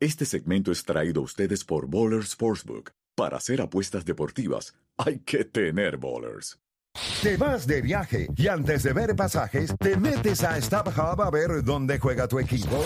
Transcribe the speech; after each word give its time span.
Este 0.00 0.24
segmento 0.24 0.72
es 0.72 0.82
traído 0.82 1.20
a 1.20 1.24
ustedes 1.24 1.62
por 1.62 1.86
Bowler 1.86 2.24
Sportsbook. 2.24 2.90
Para 3.14 3.36
hacer 3.36 3.60
apuestas 3.60 4.06
deportivas, 4.06 4.72
hay 4.96 5.18
que 5.18 5.44
tener 5.44 5.98
bowlers. 5.98 6.58
Te 7.22 7.36
vas 7.36 7.66
de 7.66 7.82
viaje 7.82 8.26
y 8.34 8.48
antes 8.48 8.82
de 8.82 8.94
ver 8.94 9.14
pasajes, 9.14 9.74
te 9.78 9.98
metes 9.98 10.42
a 10.42 10.58
StubHub 10.58 11.20
a 11.20 11.30
ver 11.30 11.62
dónde 11.62 11.98
juega 11.98 12.26
tu 12.26 12.38
equipo. 12.38 12.82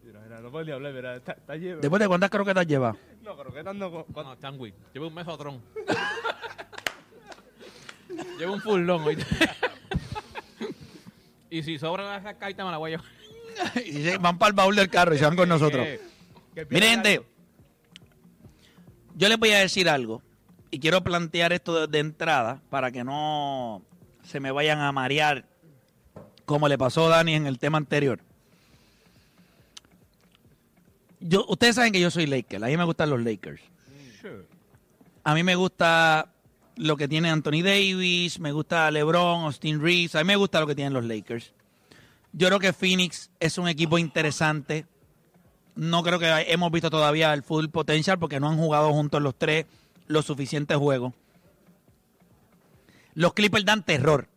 Mira, 0.03 0.19
mira, 0.21 0.39
no 0.41 0.51
puedo 0.51 0.65
ni 0.65 0.71
hablar, 0.71 0.93
mira, 0.93 1.15
está, 1.15 1.31
está 1.33 1.55
lleno. 1.55 1.77
Después 1.79 1.99
de 2.01 2.07
cuántas 2.07 2.29
croquetas 2.29 2.67
lleva. 2.67 2.95
No, 3.23 3.37
croquetas 3.37 3.75
no. 3.75 3.91
con- 3.91 4.05
No. 4.13 4.35
Llevo 4.93 5.07
un 5.07 5.13
mesotrón. 5.13 5.61
Llevo 8.37 8.53
un 8.53 8.61
full 8.61 8.81
long. 8.81 9.05
¿oíste? 9.05 9.25
y 11.49 11.63
si 11.63 11.79
sobra 11.79 12.17
esa 12.17 12.33
carta 12.37 12.65
me 12.65 12.71
la 12.71 12.77
voy 12.77 12.93
a 12.93 12.97
llevar. 12.97 13.75
y 13.85 14.03
se 14.03 14.17
van 14.17 14.37
para 14.37 14.49
el 14.49 14.55
baúl 14.55 14.75
del 14.75 14.89
carro 14.89 15.15
y 15.15 15.17
se 15.17 15.25
van 15.25 15.35
con 15.37 15.47
nosotros. 15.47 15.85
que- 15.85 15.99
que 16.55 16.65
Mire, 16.65 16.67
pierde 16.67 16.87
gente, 16.89 17.21
yo 19.19 19.27
les 19.27 19.37
voy 19.37 19.51
a 19.51 19.59
decir 19.59 19.89
algo 19.89 20.21
y 20.71 20.79
quiero 20.79 21.03
plantear 21.03 21.51
esto 21.51 21.87
de, 21.87 21.99
entrada 21.99 22.61
para 22.69 22.89
que 22.89 23.03
no 23.03 23.81
se 24.23 24.39
me 24.39 24.49
vayan 24.49 24.79
a 24.79 24.93
marear 24.93 25.45
como 26.45 26.69
le 26.69 26.77
pasó 26.77 27.07
a 27.07 27.17
Dani 27.17 27.33
en 27.33 27.45
el 27.45 27.59
tema 27.59 27.77
anterior. 27.77 28.21
Yo, 31.19 31.45
ustedes 31.49 31.75
saben 31.75 31.91
que 31.91 31.99
yo 31.99 32.09
soy 32.09 32.27
Laker, 32.27 32.63
a 32.63 32.67
mí 32.67 32.77
me 32.77 32.85
gustan 32.85 33.09
los 33.09 33.21
Lakers. 33.21 33.61
A 35.25 35.35
mí 35.35 35.43
me 35.43 35.55
gusta 35.55 36.31
lo 36.77 36.95
que 36.95 37.09
tiene 37.09 37.29
Anthony 37.29 37.61
Davis, 37.61 38.39
me 38.39 38.53
gusta 38.53 38.89
LeBron, 38.89 39.43
Austin 39.43 39.81
Reeves, 39.81 40.15
a 40.15 40.19
mí 40.19 40.27
me 40.27 40.37
gusta 40.37 40.61
lo 40.61 40.67
que 40.67 40.75
tienen 40.75 40.93
los 40.93 41.03
Lakers. 41.03 41.51
Yo 42.31 42.47
creo 42.47 42.59
que 42.59 42.71
Phoenix 42.71 43.29
es 43.41 43.57
un 43.57 43.67
equipo 43.67 43.97
interesante. 43.97 44.85
No 45.79 46.03
creo 46.03 46.19
que 46.19 46.27
hemos 46.49 46.73
visto 46.73 46.89
todavía 46.89 47.33
el 47.33 47.41
full 47.41 47.67
potential 47.69 48.19
porque 48.19 48.41
no 48.41 48.49
han 48.49 48.57
jugado 48.57 48.91
juntos 48.91 49.21
los 49.21 49.33
tres 49.37 49.65
los 50.07 50.25
suficientes 50.25 50.75
juegos. 50.75 51.13
Los 53.13 53.33
Clippers 53.33 53.63
dan 53.63 53.85
terror. 53.85 54.27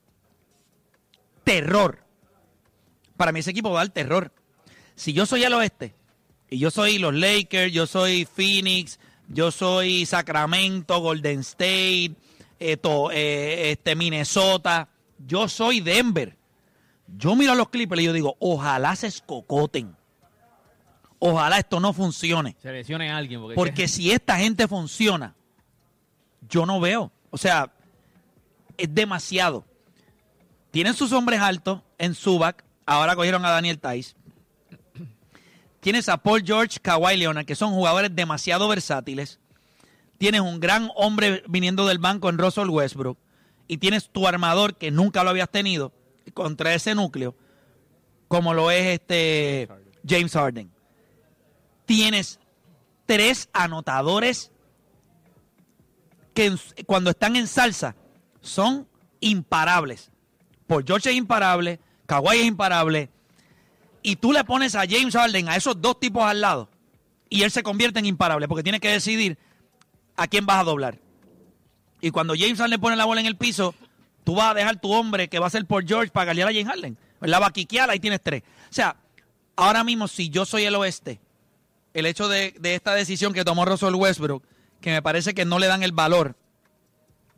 Terror. 1.42 1.98
Para 3.16 3.32
mí 3.32 3.40
ese 3.40 3.50
equipo 3.50 3.70
va 3.72 3.82
a 3.82 3.88
terror. 3.88 4.30
Si 4.94 5.12
yo 5.12 5.26
soy 5.26 5.42
el 5.42 5.52
oeste 5.54 5.96
y 6.48 6.58
yo 6.58 6.70
soy 6.70 6.98
los 6.98 7.12
Lakers, 7.12 7.72
yo 7.72 7.88
soy 7.88 8.24
Phoenix, 8.24 9.00
yo 9.26 9.50
soy 9.50 10.06
Sacramento, 10.06 11.00
Golden 11.00 11.40
State, 11.40 12.12
eh, 12.60 12.76
to- 12.76 13.10
eh, 13.10 13.72
este 13.72 13.96
Minnesota, 13.96 14.88
yo 15.26 15.48
soy 15.48 15.80
Denver. 15.80 16.36
Yo 17.16 17.34
miro 17.34 17.50
a 17.50 17.56
los 17.56 17.68
Clippers 17.70 18.02
y 18.02 18.04
yo 18.04 18.12
digo, 18.12 18.36
ojalá 18.38 18.94
se 18.94 19.08
escocoten. 19.08 19.96
Ojalá 21.24 21.60
esto 21.60 21.78
no 21.78 21.92
funcione. 21.92 22.56
Se 22.60 22.72
lesione 22.72 23.08
a 23.08 23.16
alguien. 23.16 23.40
Porque, 23.40 23.54
Porque 23.54 23.86
si 23.88 24.10
esta 24.10 24.38
gente 24.38 24.66
funciona, 24.66 25.36
yo 26.48 26.66
no 26.66 26.80
veo. 26.80 27.12
O 27.30 27.38
sea, 27.38 27.70
es 28.76 28.92
demasiado. 28.92 29.64
Tienen 30.72 30.94
sus 30.94 31.12
hombres 31.12 31.38
altos 31.38 31.80
en 31.98 32.16
Subac. 32.16 32.64
Ahora 32.86 33.14
cogieron 33.14 33.44
a 33.44 33.50
Daniel 33.50 33.78
Tice. 33.78 34.16
Tienes 35.78 36.08
a 36.08 36.16
Paul 36.16 36.42
George, 36.44 36.80
Kawhi 36.82 37.16
Leonard, 37.16 37.46
que 37.46 37.54
son 37.54 37.70
jugadores 37.70 38.12
demasiado 38.12 38.66
versátiles. 38.66 39.38
Tienes 40.18 40.40
un 40.40 40.58
gran 40.58 40.90
hombre 40.96 41.44
viniendo 41.46 41.86
del 41.86 41.98
banco 41.98 42.30
en 42.30 42.38
Russell 42.38 42.68
Westbrook. 42.68 43.16
Y 43.68 43.78
tienes 43.78 44.10
tu 44.10 44.26
armador, 44.26 44.74
que 44.74 44.90
nunca 44.90 45.22
lo 45.22 45.30
habías 45.30 45.50
tenido, 45.50 45.92
contra 46.34 46.74
ese 46.74 46.96
núcleo, 46.96 47.36
como 48.26 48.54
lo 48.54 48.72
es 48.72 48.86
este 48.86 49.68
James 50.04 50.32
Harden. 50.32 50.71
Tienes 51.94 52.40
tres 53.04 53.50
anotadores 53.52 54.50
que 56.32 56.56
cuando 56.86 57.10
están 57.10 57.36
en 57.36 57.46
salsa 57.46 57.96
son 58.40 58.88
imparables. 59.20 60.10
Por 60.66 60.86
George 60.86 61.10
es 61.10 61.16
imparable, 61.16 61.80
Kawhi 62.06 62.38
es 62.38 62.46
imparable, 62.46 63.10
y 64.02 64.16
tú 64.16 64.32
le 64.32 64.42
pones 64.42 64.74
a 64.74 64.86
James 64.88 65.12
Harden 65.12 65.50
a 65.50 65.56
esos 65.56 65.82
dos 65.82 66.00
tipos 66.00 66.24
al 66.24 66.40
lado, 66.40 66.70
y 67.28 67.42
él 67.42 67.50
se 67.50 67.62
convierte 67.62 67.98
en 67.98 68.06
imparable, 68.06 68.48
porque 68.48 68.62
tiene 68.62 68.80
que 68.80 68.88
decidir 68.88 69.36
a 70.16 70.26
quién 70.28 70.46
vas 70.46 70.60
a 70.60 70.64
doblar. 70.64 70.98
Y 72.00 72.10
cuando 72.10 72.32
James 72.34 72.58
Harden 72.58 72.80
pone 72.80 72.96
la 72.96 73.04
bola 73.04 73.20
en 73.20 73.26
el 73.26 73.36
piso, 73.36 73.74
tú 74.24 74.36
vas 74.36 74.52
a 74.52 74.54
dejar 74.54 74.80
tu 74.80 74.90
hombre 74.94 75.28
que 75.28 75.38
va 75.38 75.48
a 75.48 75.50
ser 75.50 75.66
por 75.66 75.86
George 75.86 76.10
para 76.10 76.24
galear 76.24 76.48
a 76.48 76.52
James 76.52 76.68
Harden. 76.68 76.96
La 77.20 77.38
va 77.38 77.48
a 77.48 77.52
quiquear, 77.52 77.90
ahí 77.90 78.00
tienes 78.00 78.22
tres. 78.22 78.44
O 78.70 78.72
sea, 78.72 78.96
ahora 79.56 79.84
mismo, 79.84 80.08
si 80.08 80.30
yo 80.30 80.46
soy 80.46 80.64
el 80.64 80.74
oeste, 80.74 81.20
el 81.94 82.06
hecho 82.06 82.28
de, 82.28 82.54
esta 82.62 82.94
decisión 82.94 83.32
que 83.32 83.44
tomó 83.44 83.64
Russell 83.64 83.94
Westbrook, 83.94 84.44
que 84.80 84.90
me 84.90 85.02
parece 85.02 85.34
que 85.34 85.44
no 85.44 85.58
le 85.58 85.66
dan 85.66 85.82
el 85.82 85.92
valor 85.92 86.36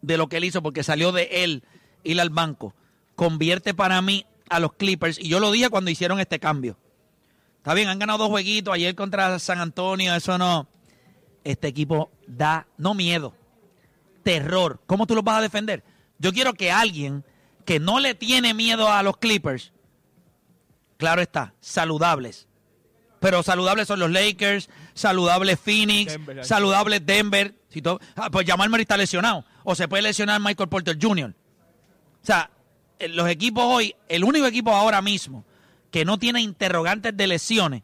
de 0.03 0.17
lo 0.17 0.29
que 0.29 0.37
él 0.37 0.45
hizo 0.45 0.63
porque 0.63 0.83
salió 0.83 1.13
de 1.13 1.45
él 1.45 1.65
ir 2.03 2.21
al 2.21 2.31
banco, 2.31 2.75
convierte 3.17 3.75
para 3.75 4.01
mí 4.03 4.27
a 4.49 4.61
los 4.61 4.75
Clippers, 4.75 5.19
y 5.19 5.29
yo 5.29 5.41
lo 5.41 5.51
dije 5.51 5.71
cuando 5.71 5.91
hicieron 5.91 6.21
este 6.21 6.39
cambio. 6.39 6.77
Está 7.59 7.73
bien, 7.73 7.89
han 7.89 7.99
ganado 7.99 8.19
dos 8.19 8.29
jueguitos, 8.29 8.75
ayer 8.75 8.95
contra 8.95 9.39
San 9.39 9.59
Antonio, 9.59 10.15
eso 10.15 10.37
no. 10.37 10.69
Este 11.45 11.69
equipo 11.69 12.11
da, 12.27 12.67
no 12.77 12.95
miedo, 12.95 13.35
terror. 14.23 14.81
¿Cómo 14.87 15.07
tú 15.07 15.15
los 15.15 15.25
vas 15.25 15.39
a 15.39 15.43
defender? 15.43 15.83
Yo 16.19 16.33
quiero 16.33 16.55
que 16.55 16.71
alguien 16.71 17.25
que 17.65 17.81
no 17.81 18.01
le 18.01 18.15
tiene 18.15 18.55
miedo 18.55 18.91
a 18.91 19.03
los 19.03 19.17
Clippers, 19.17 19.73
claro 20.97 21.23
está, 21.23 21.55
saludables. 21.61 22.47
Pero 23.25 23.43
saludables 23.43 23.89
son 23.89 24.01
los 24.01 24.11
Lakers, 24.11 24.69
saludables 24.93 25.59
Phoenix, 25.59 26.13
Denver, 26.13 26.45
saludables 26.45 27.07
Denver. 27.07 27.55
Si 27.71 27.81
todo, 27.81 27.99
ah, 28.17 28.29
pues 28.31 28.47
Jamal 28.47 28.69
Murray 28.69 28.83
está 28.83 28.99
lesionado. 28.99 29.47
O 29.63 29.75
se 29.75 29.89
puede 29.89 30.03
lesionar 30.03 30.43
Michael 30.43 30.69
Porter 30.69 30.99
Jr. 31.01 31.31
O 31.31 32.27
sea, 32.27 32.51
eh, 32.99 33.09
los 33.09 33.27
equipos 33.31 33.65
hoy, 33.65 33.97
el 34.11 34.25
único 34.25 34.45
equipo 34.45 34.73
ahora 34.73 35.01
mismo 35.01 35.47
que 35.91 36.05
no 36.05 36.19
tiene 36.19 36.43
interrogantes 36.43 37.17
de 37.17 37.27
lesiones 37.27 37.83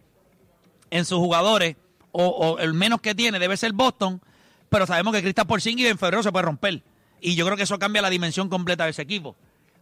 en 0.91 1.06
sus 1.06 1.19
jugadores, 1.19 1.76
o, 2.12 2.26
o 2.26 2.59
el 2.59 2.75
menos 2.75 3.00
que 3.00 3.14
tiene 3.14 3.38
debe 3.38 3.56
ser 3.56 3.73
Boston, 3.73 4.20
pero 4.69 4.87
sabemos 4.87 5.14
que 5.14 5.23
Kristaps 5.23 5.49
Porzingis 5.49 5.87
en 5.87 5.97
febrero 5.97 6.23
se 6.23 6.31
puede 6.31 6.44
romper. 6.44 6.82
Y 7.19 7.35
yo 7.35 7.47
creo 7.47 7.56
que 7.56 7.62
eso 7.62 7.79
cambia 7.79 8.03
la 8.03 8.11
dimensión 8.11 8.50
completa 8.50 8.85
de 8.85 8.91
ese 8.91 9.00
equipo. 9.00 9.37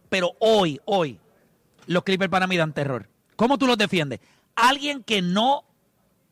Pero 0.07 0.37
hoy, 0.39 0.79
hoy, 0.85 1.19
los 1.85 2.03
Clippers 2.03 2.31
para 2.31 2.47
mí 2.47 2.55
dan 2.55 2.71
terror. 2.71 3.09
¿Cómo 3.35 3.57
tú 3.57 3.67
los 3.67 3.77
defiendes? 3.77 4.21
Alguien 4.55 5.03
que 5.03 5.21
no 5.21 5.63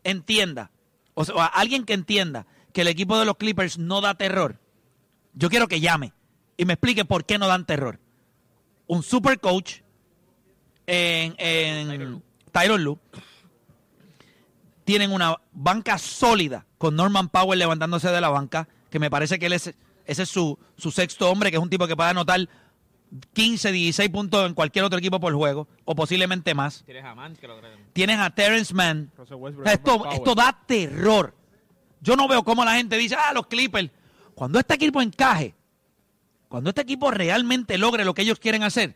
entienda, 0.03 0.71
o 1.13 1.25
sea, 1.25 1.45
alguien 1.45 1.85
que 1.85 1.93
entienda 1.93 2.45
que 2.73 2.81
el 2.81 2.87
equipo 2.87 3.17
de 3.17 3.25
los 3.25 3.37
Clippers 3.37 3.77
no 3.77 4.01
da 4.01 4.15
terror, 4.15 4.59
yo 5.33 5.49
quiero 5.49 5.67
que 5.67 5.79
llame 5.79 6.13
y 6.57 6.65
me 6.65 6.73
explique 6.73 7.05
por 7.05 7.25
qué 7.25 7.37
no 7.37 7.47
dan 7.47 7.65
terror. 7.65 7.99
Un 8.87 9.03
super 9.03 9.39
coach 9.39 9.81
en, 10.87 11.35
en 11.37 12.23
Tyron 12.51 12.83
Lue. 12.83 12.97
Tienen 14.83 15.11
una 15.11 15.35
banca 15.51 15.97
sólida 15.97 16.65
con 16.77 16.95
Norman 16.95 17.29
Powell 17.29 17.59
levantándose 17.59 18.09
de 18.09 18.21
la 18.21 18.29
banca, 18.29 18.67
que 18.89 18.99
me 18.99 19.09
parece 19.09 19.37
que 19.37 19.47
él 19.47 19.53
es, 19.53 19.73
ese 20.05 20.23
es 20.23 20.29
su, 20.29 20.57
su 20.77 20.91
sexto 20.91 21.29
hombre, 21.29 21.51
que 21.51 21.57
es 21.57 21.63
un 21.63 21.69
tipo 21.69 21.87
que 21.87 21.95
puede 21.95 22.09
anotar 22.09 22.47
15, 23.33 23.71
16 23.71 24.09
puntos 24.09 24.45
en 24.47 24.53
cualquier 24.53 24.85
otro 24.85 24.99
equipo 24.99 25.19
por 25.19 25.33
juego, 25.33 25.67
o 25.85 25.95
posiblemente 25.95 26.53
más. 26.53 26.83
Tienes 26.85 27.05
a 27.05 27.15
Man 27.15 27.35
que 27.35 27.47
lo 27.47 27.57
traen. 27.59 27.79
Tienes 27.93 28.19
a 28.19 28.29
Terrence 28.29 28.73
Mann. 28.73 29.11
Esto, 29.65 30.09
esto 30.11 30.35
da 30.35 30.57
terror. 30.65 31.33
Yo 32.01 32.15
no 32.15 32.27
veo 32.27 32.43
cómo 32.43 32.63
la 32.65 32.75
gente 32.75 32.97
dice, 32.97 33.15
ah, 33.15 33.33
los 33.33 33.47
Clippers. 33.47 33.89
Cuando 34.35 34.59
este 34.59 34.75
equipo 34.75 35.01
encaje, 35.01 35.55
cuando 36.47 36.69
este 36.69 36.81
equipo 36.81 37.09
realmente 37.11 37.77
logre 37.77 38.05
lo 38.05 38.13
que 38.13 38.21
ellos 38.21 38.39
quieren 38.39 38.63
hacer, 38.63 38.95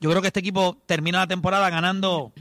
yo 0.00 0.10
creo 0.10 0.20
que 0.22 0.28
este 0.28 0.40
equipo 0.40 0.76
termina 0.86 1.18
la 1.20 1.26
temporada 1.26 1.70
ganando 1.70 2.32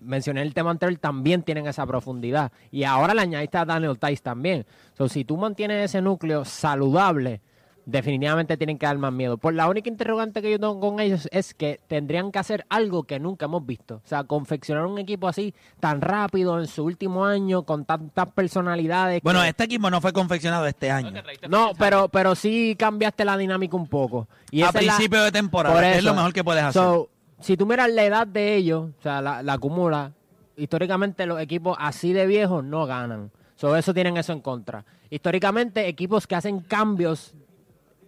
mencioné 0.00 0.40
en 0.42 0.48
el 0.48 0.52
tema 0.54 0.70
anterior, 0.70 0.98
también 0.98 1.42
tienen 1.42 1.66
esa 1.66 1.86
profundidad. 1.86 2.52
Y 2.70 2.84
ahora 2.84 3.14
le 3.14 3.22
añadiste 3.22 3.56
a 3.56 3.64
Daniel 3.64 3.98
Tice 3.98 4.22
también. 4.22 4.66
So, 4.98 5.08
si 5.08 5.24
tú 5.24 5.38
mantienes 5.38 5.82
ese 5.86 6.02
núcleo 6.02 6.44
saludable, 6.44 7.40
definitivamente 7.84 8.56
tienen 8.56 8.78
que 8.78 8.86
dar 8.86 8.96
más 8.98 9.12
miedo. 9.12 9.36
Por 9.38 9.54
la 9.54 9.68
única 9.68 9.88
interrogante 9.88 10.40
que 10.40 10.50
yo 10.50 10.58
tengo 10.60 10.78
con 10.78 11.00
ellos 11.00 11.28
es 11.32 11.52
que 11.54 11.80
tendrían 11.88 12.30
que 12.30 12.38
hacer 12.38 12.64
algo 12.68 13.04
que 13.04 13.18
nunca 13.18 13.46
hemos 13.46 13.66
visto. 13.66 13.96
O 13.96 14.06
sea, 14.08 14.24
confeccionar 14.24 14.86
un 14.86 14.98
equipo 14.98 15.26
así 15.28 15.52
tan 15.80 16.00
rápido 16.00 16.58
en 16.60 16.66
su 16.68 16.84
último 16.84 17.24
año, 17.24 17.64
con 17.64 17.84
tantas 17.84 18.28
personalidades. 18.32 19.20
Bueno, 19.22 19.42
que- 19.42 19.48
este 19.48 19.64
equipo 19.64 19.90
no 19.90 20.00
fue 20.00 20.12
confeccionado 20.12 20.66
este 20.66 20.90
año. 20.90 21.12
no, 21.48 21.72
pero, 21.78 22.08
pero 22.08 22.34
sí 22.34 22.76
cambiaste 22.78 23.24
la 23.24 23.36
dinámica 23.36 23.76
un 23.76 23.88
poco. 23.88 24.28
Y 24.50 24.62
a 24.62 24.66
la- 24.66 24.72
principio 24.72 25.22
de 25.22 25.32
temporada, 25.32 25.92
es 25.94 26.04
lo 26.04 26.14
mejor 26.14 26.32
que 26.32 26.44
puedes 26.44 26.62
hacer. 26.62 26.80
So, 26.80 27.08
si 27.40 27.56
tú 27.56 27.66
miras 27.66 27.90
la 27.90 28.04
edad 28.04 28.26
de 28.26 28.54
ellos, 28.54 28.90
o 28.98 29.02
sea, 29.02 29.20
la, 29.20 29.42
la 29.42 29.54
acumula, 29.54 30.12
históricamente 30.56 31.26
los 31.26 31.40
equipos 31.40 31.76
así 31.80 32.12
de 32.12 32.26
viejos 32.26 32.62
no 32.64 32.86
ganan. 32.86 33.30
So, 33.56 33.76
eso 33.76 33.92
tienen 33.94 34.16
eso 34.16 34.32
en 34.32 34.40
contra. 34.40 34.84
Históricamente, 35.10 35.88
equipos 35.88 36.26
que 36.26 36.34
hacen 36.34 36.60
cambios 36.60 37.34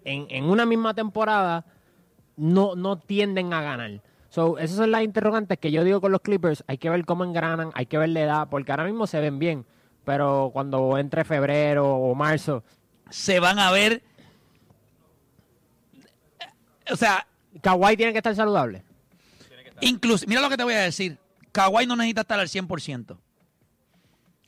en, 0.05 0.27
en 0.31 0.45
una 0.45 0.67
misma 0.67 0.95
temporada 0.95 1.65
no, 2.37 2.75
no 2.75 2.99
tienden 2.99 3.53
a 3.53 3.63
ganar. 3.63 4.01
So, 4.29 4.59
esas 4.59 4.77
son 4.77 4.91
las 4.91 5.05
interrogantes 5.05 5.59
que 5.59 5.71
yo 5.71 5.85
digo 5.85 6.01
con 6.01 6.11
los 6.11 6.21
Clippers. 6.21 6.65
Hay 6.67 6.79
que 6.79 6.91
ver 6.91 7.05
cómo 7.05 7.25
engranan, 7.25 7.71
hay 7.75 7.87
que 7.87 7.99
ver 7.99 8.09
la 8.09 8.21
edad, 8.21 8.49
porque 8.51 8.73
ahora 8.73 8.85
mismo 8.85 9.07
se 9.07 9.21
ven 9.21 9.39
bien. 9.39 9.65
Pero 10.05 10.51
cuando 10.53 10.99
entre 10.99 11.25
febrero 11.25 11.89
o 11.89 12.15
marzo, 12.15 12.65
Se 13.11 13.39
van 13.39 13.59
a 13.59 13.71
ver. 13.71 14.03
O 16.91 16.97
sea, 16.97 17.27
Kawhi 17.63 17.97
tiene 17.97 18.13
que 18.13 18.19
estar 18.19 18.35
saludable. 18.35 18.83
Incluso, 19.81 20.27
mira 20.27 20.41
lo 20.41 20.49
que 20.49 20.57
te 20.57 20.65
voy 20.65 20.75
a 20.75 20.81
decir. 20.81 21.19
Kawhi 21.53 21.87
no 21.87 21.95
necesita 21.95 22.23
estar 22.23 22.41
al 22.41 22.49
100%. 22.49 23.17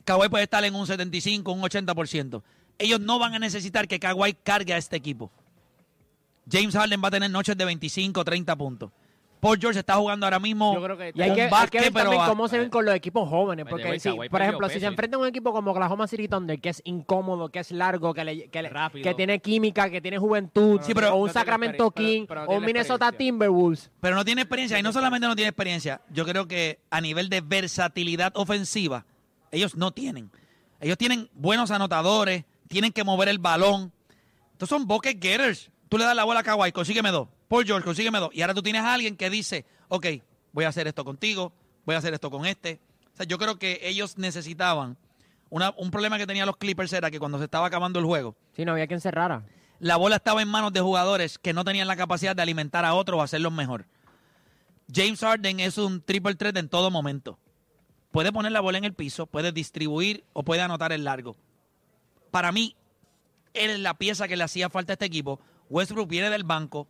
Kawhi 0.03 0.29
puede 0.29 0.43
estar 0.43 0.63
en 0.65 0.75
un 0.75 0.85
75, 0.85 1.51
un 1.51 1.61
80%. 1.61 2.43
Ellos 2.77 2.99
no 2.99 3.19
van 3.19 3.35
a 3.35 3.39
necesitar 3.39 3.87
que 3.87 3.99
Kawhi 3.99 4.33
cargue 4.43 4.73
a 4.73 4.77
este 4.77 4.97
equipo. 4.97 5.31
James 6.49 6.73
Harden 6.75 7.01
va 7.03 7.07
a 7.09 7.11
tener 7.11 7.29
noches 7.29 7.57
de 7.57 7.65
25, 7.65 8.23
30 8.23 8.55
puntos. 8.55 8.91
Paul 9.39 9.59
George 9.59 9.77
está 9.79 9.93
jugando 9.97 10.25
ahora 10.25 10.39
mismo 10.39 10.73
Yo 10.73 10.81
creo 10.83 10.97
que 10.97 11.11
Y 11.13 11.21
hay 11.21 11.31
que, 11.35 11.43
hay 11.43 11.49
básquet, 11.51 11.71
que 11.79 11.85
ver 11.85 11.93
pero 11.93 12.09
también 12.09 12.27
cómo 12.27 12.47
se 12.47 12.57
ven 12.57 12.69
con 12.71 12.85
los 12.85 12.95
equipos 12.95 13.29
jóvenes. 13.29 13.67
Porque, 13.69 13.99
si, 13.99 14.09
por 14.09 14.41
ejemplo, 14.41 14.67
si 14.67 14.79
se 14.79 14.87
enfrenta 14.87 15.15
a 15.15 15.19
un 15.19 15.27
equipo 15.27 15.53
como 15.53 15.71
Oklahoma 15.71 16.07
City 16.07 16.27
Thunder, 16.27 16.59
que 16.59 16.69
es 16.69 16.81
incómodo, 16.85 17.49
que 17.49 17.59
es 17.59 17.71
largo, 17.71 18.15
que, 18.15 18.23
le, 18.23 18.47
que, 18.49 18.63
le- 18.63 18.69
Rápido. 18.69 19.03
que 19.03 19.13
tiene 19.13 19.39
química, 19.39 19.91
que 19.91 20.01
tiene 20.01 20.17
juventud, 20.17 20.79
Sí, 20.81 20.95
pero- 20.95 21.13
o 21.13 21.17
un 21.17 21.27
no 21.27 21.33
Sacramento 21.33 21.91
pero- 21.91 22.07
King, 22.07 22.25
pero 22.27 22.45
no 22.45 22.47
o 22.51 22.57
un 22.57 22.65
Minnesota. 22.65 23.11
Timberwolves. 23.11 23.91
pero 24.01 24.15
no 24.15 24.25
tiene 24.25 24.41
experiencia. 24.41 24.79
Y 24.79 24.83
no 24.83 24.91
solamente 24.91 25.27
no 25.27 25.35
tiene 25.35 25.49
experiencia, 25.49 26.01
yo 26.09 26.25
creo 26.25 26.47
que 26.47 26.79
a 26.89 26.99
nivel 26.99 27.29
de 27.29 27.41
versatilidad 27.41 28.35
ofensiva, 28.35 29.05
ellos 29.51 29.75
no 29.75 29.91
tienen. 29.91 30.31
Ellos 30.79 30.97
tienen 30.97 31.29
buenos 31.35 31.69
anotadores, 31.69 32.45
tienen 32.67 32.91
que 32.91 33.03
mover 33.03 33.27
el 33.29 33.37
balón. 33.37 33.91
Estos 34.53 34.69
son 34.69 34.87
bucket 34.87 35.21
getters. 35.21 35.69
Tú 35.89 35.97
le 35.97 36.03
das 36.05 36.15
la 36.15 36.23
bola 36.25 36.41
a 36.41 36.43
Kawhi, 36.43 36.71
consígueme 36.71 37.11
dos. 37.11 37.27
Paul 37.47 37.65
George, 37.65 37.85
consígueme 37.85 38.19
dos. 38.19 38.29
Y 38.33 38.41
ahora 38.41 38.53
tú 38.53 38.61
tienes 38.61 38.81
a 38.83 38.93
alguien 38.93 39.15
que 39.15 39.29
dice, 39.29 39.65
ok, 39.87 40.05
voy 40.51 40.65
a 40.65 40.69
hacer 40.69 40.87
esto 40.87 41.05
contigo, 41.05 41.53
voy 41.85 41.95
a 41.95 41.99
hacer 41.99 42.13
esto 42.13 42.29
con 42.29 42.45
este. 42.45 42.79
O 43.13 43.17
sea, 43.17 43.25
yo 43.25 43.37
creo 43.37 43.57
que 43.57 43.79
ellos 43.83 44.17
necesitaban, 44.17 44.97
una- 45.49 45.73
un 45.77 45.89
problema 45.91 46.17
que 46.17 46.27
tenían 46.27 46.45
los 46.45 46.57
Clippers 46.57 46.91
era 46.93 47.09
que 47.09 47.19
cuando 47.19 47.37
se 47.37 47.45
estaba 47.45 47.67
acabando 47.67 47.99
el 47.99 48.05
juego, 48.05 48.35
Sí, 48.55 48.65
no 48.65 48.73
había 48.73 48.87
quien 48.87 48.99
cerrara. 48.99 49.43
la 49.79 49.95
bola 49.95 50.17
estaba 50.17 50.41
en 50.41 50.49
manos 50.49 50.73
de 50.73 50.81
jugadores 50.81 51.37
que 51.39 51.53
no 51.53 51.63
tenían 51.63 51.87
la 51.87 51.95
capacidad 51.95 52.35
de 52.35 52.41
alimentar 52.41 52.83
a 52.83 52.93
otros 52.93 53.19
o 53.19 53.23
hacerlos 53.23 53.53
mejor. 53.53 53.85
James 54.93 55.19
Harden 55.21 55.59
es 55.59 55.77
un 55.77 56.01
triple 56.01 56.35
threat 56.35 56.57
en 56.57 56.69
todo 56.69 56.91
momento. 56.91 57.37
Puede 58.11 58.31
poner 58.31 58.51
la 58.51 58.61
bola 58.61 58.77
en 58.77 58.83
el 58.85 58.93
piso, 58.93 59.25
puede 59.27 59.51
distribuir 59.51 60.23
o 60.33 60.43
puede 60.43 60.61
anotar 60.61 60.91
el 60.91 61.03
largo. 61.03 61.35
Para 62.31 62.51
mí, 62.51 62.75
él 63.57 63.71
es 63.71 63.79
la 63.79 63.97
pieza 63.97 64.27
que 64.27 64.37
le 64.37 64.43
hacía 64.43 64.69
falta 64.69 64.93
a 64.93 64.95
este 64.95 65.05
equipo. 65.05 65.39
Westbrook 65.69 66.07
viene 66.07 66.29
del 66.29 66.43
banco, 66.43 66.87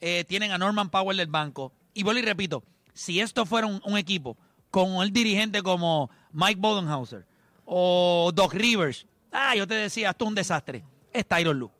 eh, 0.00 0.24
tienen 0.24 0.52
a 0.52 0.58
Norman 0.58 0.90
Powell 0.90 1.16
del 1.16 1.28
banco. 1.28 1.72
Y 1.94 2.02
vuelvo 2.02 2.20
y 2.20 2.24
repito, 2.24 2.62
si 2.92 3.20
esto 3.20 3.46
fuera 3.46 3.66
un, 3.66 3.98
equipo 3.98 4.36
con 4.70 5.02
el 5.02 5.12
dirigente 5.12 5.62
como 5.62 6.10
Mike 6.32 6.60
Bodenhauser 6.60 7.26
o 7.64 8.30
Doc 8.34 8.54
Rivers, 8.54 9.06
ah, 9.30 9.54
yo 9.56 9.66
te 9.66 9.74
decía, 9.74 10.10
esto 10.10 10.24
es 10.24 10.28
un 10.28 10.34
desastre. 10.34 10.84
Es 11.12 11.26
Tyron 11.26 11.58
Lue. 11.58 11.70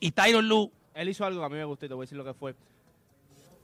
Y 0.00 0.10
Tyron 0.10 0.48
Lue 0.48 0.70
Él 0.94 1.08
hizo 1.08 1.24
algo 1.24 1.40
que 1.40 1.46
a 1.46 1.48
mí 1.48 1.56
me 1.56 1.64
gustó 1.64 1.86
y 1.86 1.88
te 1.88 1.94
voy 1.94 2.02
a 2.02 2.06
decir 2.06 2.18
lo 2.18 2.24
que 2.24 2.34
fue. 2.34 2.54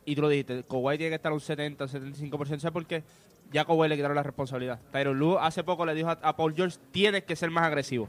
Y 0.04 0.14
tú 0.16 0.22
lo 0.22 0.28
dijiste, 0.28 0.64
Kawhi 0.64 0.98
tiene 0.98 1.10
que 1.10 1.16
estar 1.16 1.32
un 1.32 1.40
70, 1.40 1.84
75%. 1.86 2.46
¿Sabes 2.46 2.72
por 2.72 2.86
qué? 2.86 3.04
Ya 3.52 3.64
Kawhi 3.64 3.88
le 3.88 3.96
quitaron 3.96 4.16
la 4.16 4.22
responsabilidad. 4.22 4.80
Tyron 4.90 5.18
Lue 5.18 5.38
hace 5.40 5.62
poco 5.62 5.86
le 5.86 5.94
dijo 5.94 6.08
a, 6.08 6.12
a 6.12 6.36
Paul 6.36 6.54
George, 6.54 6.78
tienes 6.90 7.24
que 7.24 7.36
ser 7.36 7.50
más 7.50 7.64
agresivo. 7.64 8.08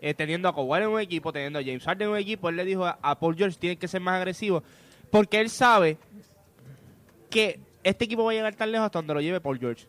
Eh, 0.00 0.14
teniendo 0.14 0.48
a 0.48 0.54
Kawhi 0.54 0.82
en 0.82 0.88
un 0.88 1.00
equipo, 1.00 1.32
teniendo 1.32 1.58
a 1.58 1.62
James 1.62 1.84
Harden 1.84 2.08
en 2.08 2.12
un 2.12 2.18
equipo, 2.18 2.48
él 2.48 2.56
le 2.56 2.64
dijo 2.64 2.84
a, 2.86 3.18
Paul 3.18 3.36
George, 3.36 3.56
tienes 3.58 3.78
que 3.78 3.88
ser 3.88 4.00
más 4.00 4.16
agresivo. 4.16 4.62
Porque 5.10 5.40
él 5.40 5.50
sabe 5.50 5.98
que 7.30 7.60
este 7.82 8.04
equipo 8.04 8.24
va 8.24 8.32
a 8.32 8.34
llegar 8.34 8.54
tan 8.54 8.72
lejos 8.72 8.86
hasta 8.86 8.98
donde 8.98 9.14
lo 9.14 9.20
lleve 9.20 9.40
Paul 9.40 9.58
George. 9.58 9.86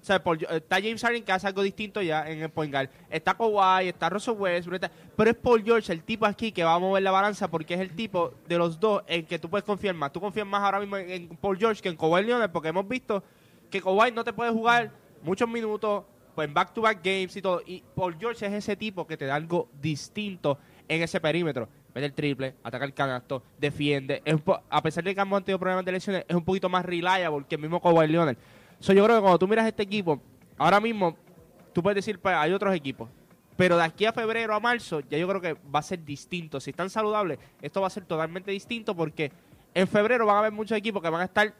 O 0.00 0.04
sea, 0.06 0.22
Paul- 0.22 0.46
está 0.50 0.76
James 0.76 1.00
Harden 1.02 1.24
que 1.24 1.32
hace 1.32 1.46
algo 1.46 1.62
distinto 1.62 2.02
ya 2.02 2.28
en 2.28 2.42
el 2.42 2.50
point 2.50 2.70
guard. 2.70 2.90
Está 3.08 3.32
Kawhi, 3.34 3.88
está 3.88 4.10
Russell 4.10 4.34
Westbrook, 4.34 4.82
pero 5.16 5.30
es 5.30 5.36
Paul 5.36 5.62
George 5.64 5.90
el 5.92 6.02
tipo 6.02 6.26
aquí 6.26 6.52
que 6.52 6.62
va 6.62 6.74
a 6.74 6.78
mover 6.78 7.02
la 7.02 7.10
balanza 7.10 7.48
porque 7.48 7.72
es 7.74 7.80
el 7.80 7.94
tipo 7.94 8.34
de 8.46 8.58
los 8.58 8.78
dos 8.78 9.02
en 9.06 9.24
que 9.24 9.38
tú 9.38 9.48
puedes 9.48 9.64
confiar 9.64 9.94
más. 9.94 10.12
Tú 10.12 10.20
confías 10.20 10.46
más 10.46 10.62
ahora 10.62 10.80
mismo 10.80 10.98
en, 10.98 11.10
en 11.10 11.28
Paul 11.28 11.56
George 11.58 11.80
que 11.80 11.88
en 11.88 11.96
Kawhi 11.96 12.22
Leonard 12.22 12.50
porque 12.52 12.68
hemos 12.68 12.86
visto 12.86 13.22
que 13.70 13.80
Kawhi 13.80 14.12
no 14.12 14.24
te 14.24 14.34
puede 14.34 14.50
jugar 14.50 14.90
muchos 15.22 15.48
minutos 15.48 16.04
pues, 16.34 16.48
en 16.48 16.54
back-to-back 16.54 17.00
games 17.02 17.36
y 17.36 17.42
todo. 17.42 17.62
Y 17.66 17.82
Paul 17.94 18.16
George 18.18 18.46
es 18.46 18.52
ese 18.52 18.76
tipo 18.76 19.06
que 19.06 19.16
te 19.16 19.26
da 19.26 19.34
algo 19.34 19.68
distinto 19.80 20.58
en 20.88 21.02
ese 21.02 21.20
perímetro. 21.20 21.68
mete 21.94 22.06
el 22.06 22.12
triple, 22.12 22.54
ataca 22.62 22.84
el 22.84 22.92
canasto, 22.92 23.42
defiende. 23.58 24.22
A 24.70 24.82
pesar 24.82 25.04
de 25.04 25.14
que 25.14 25.20
hemos 25.20 25.44
tenido 25.44 25.58
problemas 25.58 25.84
de 25.84 25.92
lesiones, 25.92 26.24
es 26.28 26.34
un 26.34 26.44
poquito 26.44 26.68
más 26.68 26.84
reliable 26.84 27.44
que 27.48 27.54
el 27.54 27.60
mismo 27.60 27.80
Kawhi 27.80 28.08
Leonard. 28.08 28.36
So, 28.80 28.92
yo 28.92 29.04
creo 29.04 29.16
que 29.16 29.22
cuando 29.22 29.38
tú 29.38 29.48
miras 29.48 29.66
este 29.66 29.82
equipo, 29.82 30.20
ahora 30.58 30.80
mismo, 30.80 31.16
tú 31.72 31.82
puedes 31.82 31.96
decir, 31.96 32.18
pues 32.18 32.34
hay 32.34 32.52
otros 32.52 32.74
equipos. 32.74 33.08
Pero 33.56 33.76
de 33.76 33.84
aquí 33.84 34.04
a 34.04 34.12
febrero 34.12 34.54
a 34.54 34.60
marzo, 34.60 35.00
ya 35.00 35.16
yo 35.16 35.28
creo 35.28 35.40
que 35.40 35.54
va 35.72 35.78
a 35.78 35.82
ser 35.82 36.04
distinto. 36.04 36.58
Si 36.58 36.70
están 36.70 36.90
saludables, 36.90 37.38
esto 37.62 37.80
va 37.80 37.86
a 37.86 37.90
ser 37.90 38.04
totalmente 38.04 38.50
distinto 38.50 38.96
porque 38.96 39.30
en 39.74 39.86
febrero 39.86 40.26
van 40.26 40.36
a 40.36 40.38
haber 40.40 40.52
muchos 40.52 40.76
equipos 40.76 41.00
que 41.00 41.08
van 41.08 41.20
a 41.20 41.24
estar 41.24 41.54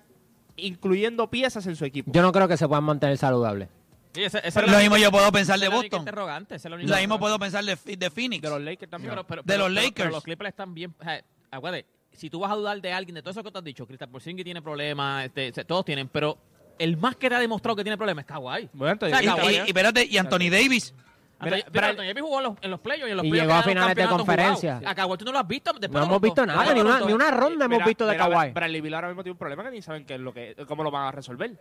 incluyendo 0.56 1.28
piezas 1.30 1.66
en 1.66 1.76
su 1.76 1.84
equipo. 1.84 2.10
Yo 2.12 2.22
no 2.22 2.32
creo 2.32 2.48
que 2.48 2.56
se 2.56 2.66
puedan 2.66 2.84
mantener 2.84 3.16
saludables. 3.16 3.68
Sí, 4.14 4.22
ese- 4.22 4.40
esa 4.46 4.60
es 4.60 4.70
Lo 4.70 4.78
mismo 4.78 4.96
yo 4.96 5.10
puedo 5.10 5.30
pensar 5.32 5.58
de 5.58 5.68
Boston. 5.68 6.04
es 6.50 6.64
Lo 6.64 6.76
mismo 6.78 7.18
puedo 7.18 7.38
pensar 7.38 7.64
de, 7.64 7.76
de 7.96 8.10
Phoenix. 8.10 8.42
de 8.42 8.48
los 8.50 8.60
Lakers 8.60 8.90
también. 8.90 9.10
Pero- 9.10 9.24
pero- 9.26 9.42
De 9.42 9.46
pero- 9.46 9.58
los 9.58 9.68
pero- 9.68 9.74
Lakers. 9.82 9.94
Pero 9.96 10.10
los 10.10 10.22
Clippers 10.24 10.48
están 10.50 10.72
bien. 10.74 10.94
o 10.98 11.02
sea, 11.04 11.22
acuérdate, 11.50 11.86
si 12.12 12.30
tú 12.30 12.38
vas 12.40 12.52
a 12.52 12.54
dudar 12.54 12.80
de 12.80 12.92
alguien, 12.92 13.14
de 13.16 13.22
todo 13.22 13.32
eso 13.32 13.42
que 13.42 13.50
te 13.50 13.58
has 13.58 13.64
dicho, 13.64 13.86
Kristaps 13.86 14.12
Porzingis 14.12 14.44
tiene 14.44 14.62
problemas, 14.62 15.24
este, 15.26 15.52
se- 15.52 15.64
todos 15.64 15.84
tienen, 15.84 16.08
pero 16.08 16.38
el 16.78 16.96
más 16.96 17.16
que 17.16 17.28
te 17.28 17.34
ha 17.34 17.40
demostrado 17.40 17.74
que 17.76 17.82
tiene 17.82 17.96
problemas 17.96 18.22
es 18.24 18.28
Kawhi. 18.28 18.68
Bueno, 18.72 18.92
entonces, 18.92 19.18
O 19.18 19.20
sea, 19.20 19.32
y, 19.34 19.36
Kawhi, 19.40 19.52
y- 19.52 19.56
y 19.56 19.66
espérate, 19.66 20.04
y 20.06 20.16
Anthony 20.16 20.48
Davis. 20.50 20.94
Pero 21.40 21.86
Anthony 21.88 22.04
Davis 22.06 22.22
jugó 22.22 22.38
en 22.38 22.44
los, 22.44 22.54
en 22.62 22.70
los 22.70 22.80
playoffs 22.80 23.08
y 23.08 23.10
en 23.10 23.16
los 23.16 23.26
Y 23.26 23.32
llegó 23.32 23.52
a 23.52 23.62
finales 23.62 23.96
de 23.96 24.06
conferencia. 24.06 24.80
A 24.86 24.94
Kawhi 24.94 25.18
tú 25.18 25.24
no 25.24 25.32
lo 25.32 25.38
has 25.40 25.48
visto. 25.48 25.72
Después 25.72 25.92
No 25.92 26.04
hemos 26.04 26.20
visto 26.22 26.46
nada, 26.46 26.72
ni 26.72 26.80
una, 26.80 27.00
ni 27.00 27.12
una 27.12 27.30
ronda 27.32 27.64
hemos 27.66 27.84
visto 27.84 28.06
de 28.06 28.12
mira, 28.12 28.28
Kawhi. 28.30 28.52
Bradley 28.52 28.80
Beal 28.80 28.94
ahora 28.94 29.08
mismo 29.08 29.22
tiene 29.22 29.32
un 29.32 29.38
problema 29.38 29.64
que 29.64 29.70
ni 29.72 29.82
saben 29.82 30.04
qué 30.06 30.14
es 30.14 30.20
lo 30.20 30.32
que, 30.32 30.54
cómo 30.66 30.82
lo 30.84 30.90
van 30.90 31.06
a 31.08 31.12
resolver. 31.12 31.58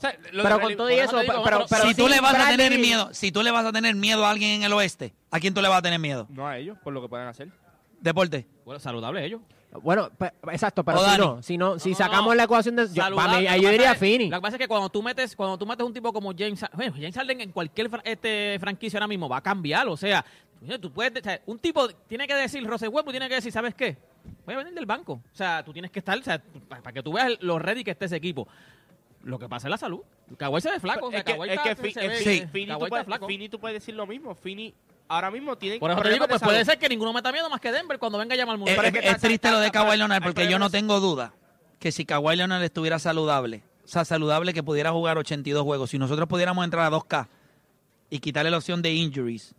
O 0.00 0.02
sea, 0.02 0.16
Pero 0.32 0.60
con 0.60 0.76
todo 0.76 0.90
y 0.90 0.94
eso 0.94 1.20
digo, 1.20 1.32
pero, 1.42 1.42
pero 1.44 1.66
pero 1.68 1.84
si 1.84 1.94
tú 1.94 2.08
le 2.08 2.20
vas 2.22 2.34
a 2.34 2.48
tener 2.48 2.78
miedo, 2.78 3.10
si 3.12 3.30
tú 3.30 3.42
le 3.42 3.50
vas 3.50 3.66
a 3.66 3.72
tener 3.72 3.94
miedo 3.94 4.24
a 4.24 4.30
alguien 4.30 4.52
en 4.52 4.62
el 4.62 4.72
oeste, 4.72 5.12
¿a 5.30 5.38
quién 5.38 5.52
tú 5.52 5.60
le 5.60 5.68
vas 5.68 5.78
a 5.78 5.82
tener 5.82 5.98
miedo? 5.98 6.26
No 6.30 6.46
a 6.48 6.56
ellos, 6.56 6.78
por 6.82 6.92
lo 6.94 7.02
que 7.02 7.08
pueden 7.08 7.28
hacer. 7.28 7.48
Deporte. 8.00 8.46
Bueno, 8.64 8.80
saludable 8.80 9.22
ellos. 9.24 9.42
Bueno, 9.82 10.10
exacto, 10.50 10.82
pero 10.82 10.98
si 10.98 11.18
no, 11.18 11.42
si 11.42 11.58
no, 11.58 11.78
si 11.78 11.90
No, 11.90 11.96
sacamos 11.96 12.28
no. 12.28 12.34
la 12.34 12.42
ecuación 12.44 12.74
de 12.76 12.88
yo, 12.92 13.14
para 13.14 13.38
mí, 13.38 13.46
ahí 13.46 13.60
diría 13.60 13.92
es- 13.92 13.98
Fini. 13.98 14.28
Lo 14.30 14.38
que 14.38 14.42
pasa 14.42 14.56
es 14.56 14.60
que 14.60 14.66
cuando 14.66 14.88
tú 14.88 15.02
metes, 15.02 15.36
cuando 15.36 15.56
tú 15.58 15.64
metes 15.66 15.86
un 15.86 15.92
tipo 15.92 16.12
como 16.12 16.32
James, 16.36 16.64
bueno, 16.72 16.94
James 16.94 17.14
Harden 17.14 17.40
en 17.42 17.52
cualquier 17.52 17.88
fra- 17.90 18.02
este, 18.04 18.56
franquicia 18.58 18.96
ahora 18.98 19.06
mismo 19.06 19.28
va 19.28 19.36
a 19.36 19.42
cambiar, 19.42 19.86
o 19.86 19.96
sea, 19.96 20.24
tú 20.80 20.90
puedes, 20.90 21.20
o 21.20 21.22
sea, 21.22 21.40
un 21.46 21.58
tipo 21.60 21.88
tiene 22.08 22.26
que 22.26 22.34
decir, 22.34 22.66
Rose 22.66 22.88
Huevo 22.88 23.10
tiene 23.12 23.28
que 23.28 23.36
decir, 23.36 23.52
¿sabes 23.52 23.74
qué? 23.74 23.96
Voy 24.44 24.54
a 24.54 24.58
venir 24.58 24.74
del 24.74 24.86
banco. 24.86 25.12
O 25.32 25.36
sea, 25.36 25.62
tú 25.64 25.72
tienes 25.72 25.90
que 25.92 26.00
estar, 26.00 26.18
o 26.18 26.22
sea, 26.22 26.42
para, 26.68 26.82
para 26.82 26.92
que 26.94 27.02
tú 27.02 27.12
veas 27.12 27.30
lo 27.40 27.58
ready 27.60 27.84
que 27.84 27.92
esté 27.92 28.06
ese 28.06 28.16
equipo. 28.16 28.48
Lo 29.22 29.38
que 29.38 29.48
pasa 29.48 29.68
es 29.68 29.70
la 29.70 29.76
salud. 29.78 30.00
Kawhi 30.36 30.60
se 30.60 30.70
ve 30.70 30.80
flaco, 30.80 31.06
o 31.06 31.10
sea, 31.10 31.18
es 31.18 31.24
que, 31.24 31.32
Kawhi 31.34 31.48
es 31.50 31.54
está- 31.58 31.74
Sí. 32.16 32.24
Fi- 32.24 32.46
Fini, 32.46 32.66
tú 32.66 32.72
está 32.72 32.86
puedes, 32.88 33.06
flaco. 33.06 33.26
Fini 33.26 33.48
tú 33.48 33.60
puedes 33.60 33.74
decir 33.74 33.94
lo 33.94 34.06
mismo. 34.06 34.34
Fini 34.34 34.74
ahora 35.08 35.30
mismo 35.30 35.56
tiene 35.56 35.78
Por 35.78 35.90
eso 35.90 36.00
te 36.00 36.08
digo, 36.08 36.24
problemas 36.24 36.28
de 36.28 36.32
pues 36.32 36.42
puede 36.42 36.64
ser 36.64 36.78
que 36.78 36.88
ninguno 36.88 37.12
meta 37.12 37.30
miedo 37.32 37.50
más 37.50 37.60
que 37.60 37.70
Denver 37.72 37.98
cuando 37.98 38.16
venga 38.18 38.34
a 38.34 38.36
llamar 38.38 38.54
al 38.54 38.58
mundo. 38.58 38.70
Es, 38.70 38.76
Pero 38.76 38.88
es 38.88 38.92
que 38.94 38.98
es 39.00 39.04
está- 39.06 39.18
triste 39.18 39.34
está- 39.48 39.50
lo 39.50 39.60
de 39.60 39.66
está- 39.66 39.80
Kawhi 39.84 39.98
Leonard 39.98 40.22
porque 40.22 40.48
yo 40.48 40.58
no 40.58 40.70
tengo 40.70 41.00
duda 41.00 41.34
que 41.78 41.92
si 41.92 42.04
Kawhi 42.06 42.36
Leonard 42.36 42.62
estuviera 42.62 42.98
saludable, 42.98 43.62
o 43.84 43.88
sea, 43.88 44.04
saludable 44.06 44.54
que 44.54 44.62
pudiera 44.62 44.92
jugar 44.92 45.18
82 45.18 45.64
juegos, 45.64 45.90
si 45.90 45.98
nosotros 45.98 46.26
pudiéramos 46.28 46.64
entrar 46.64 46.86
a 46.86 46.90
2K 46.90 47.28
y 48.08 48.20
quitarle 48.20 48.50
la 48.50 48.56
opción 48.58 48.80
de 48.82 48.92
injuries, 48.94 49.54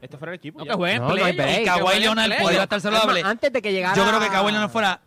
Este 0.00 0.16
fuera 0.16 0.32
el 0.32 0.36
equipo. 0.38 0.60
No, 0.60 0.64
ya. 0.64 0.70
que 0.70 0.76
jueguen 0.76 1.02
No, 1.02 1.08
no 1.08 1.14
hay 1.14 1.18
playoff, 1.20 1.36
break. 1.36 1.56
que 1.56 1.62
y 1.62 1.64
Kawhi 1.66 2.00
Leonard 2.00 2.38
pudiera 2.40 2.62
estar 2.62 2.80
saludable, 2.80 3.18
Es 3.20 3.24
más, 3.24 3.32
antes 3.32 3.52
de 3.52 3.60
que 3.62 3.72
llegara 3.72 3.96
yo 3.96 4.06
creo 4.06 4.20
que 4.20 4.28
Kawhi 4.28 4.52
Leonard 4.52 4.70
fuera, 4.70 5.00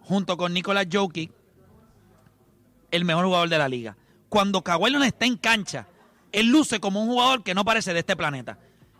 junto 0.00 0.36
con 0.38 0.52
Nikola 0.54 0.84
Jokic, 0.90 1.30
el 2.90 3.04
mejor 3.04 3.24
jugador 3.26 3.48
de 3.48 3.58
la 3.58 3.68
liga. 3.68 3.96
Cuando 4.28 4.62
Kawhi 4.62 4.90
Leonard 4.90 5.08
está 5.08 5.26
en 5.26 5.36
cancha, 5.36 5.86
él 6.32 6.48
luce 6.48 6.80
como 6.80 7.00
un 7.02 7.08
jugador 7.08 7.42
que 7.42 7.54
no 7.54 7.64
parece 7.64 7.92
de 7.94 8.00
este 8.00 8.16
planeta. 8.16 8.58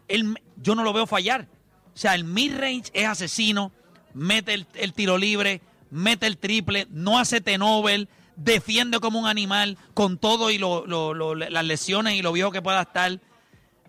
Él, 0.09 0.35
yo 0.57 0.75
no 0.75 0.83
lo 0.85 0.92
veo 0.92 1.07
fallar. 1.07 1.47
O 1.95 1.97
sea, 1.99 2.14
el 2.14 2.25
mid-range 2.25 2.90
es 2.95 3.07
asesino, 3.07 3.73
mete 4.14 4.54
el, 4.75 4.92
tiro 4.95 5.18
libre, 5.18 5.61
mete 5.90 6.26
el 6.26 6.38
triple, 6.38 6.87
no 6.90 7.18
hace 7.18 7.40
tenovel, 7.40 8.09
defiende 8.37 9.00
como 9.00 9.18
un 9.18 9.26
animal 9.26 9.76
con 9.95 10.16
todo 10.16 10.50
y 10.50 10.59
lo- 10.59 10.87
las 11.35 11.64
lesiones 11.64 12.14
y 12.14 12.23
lo 12.23 12.33
viejo 12.33 12.50
que 12.52 12.62
pueda 12.62 12.83
estar. 12.83 13.18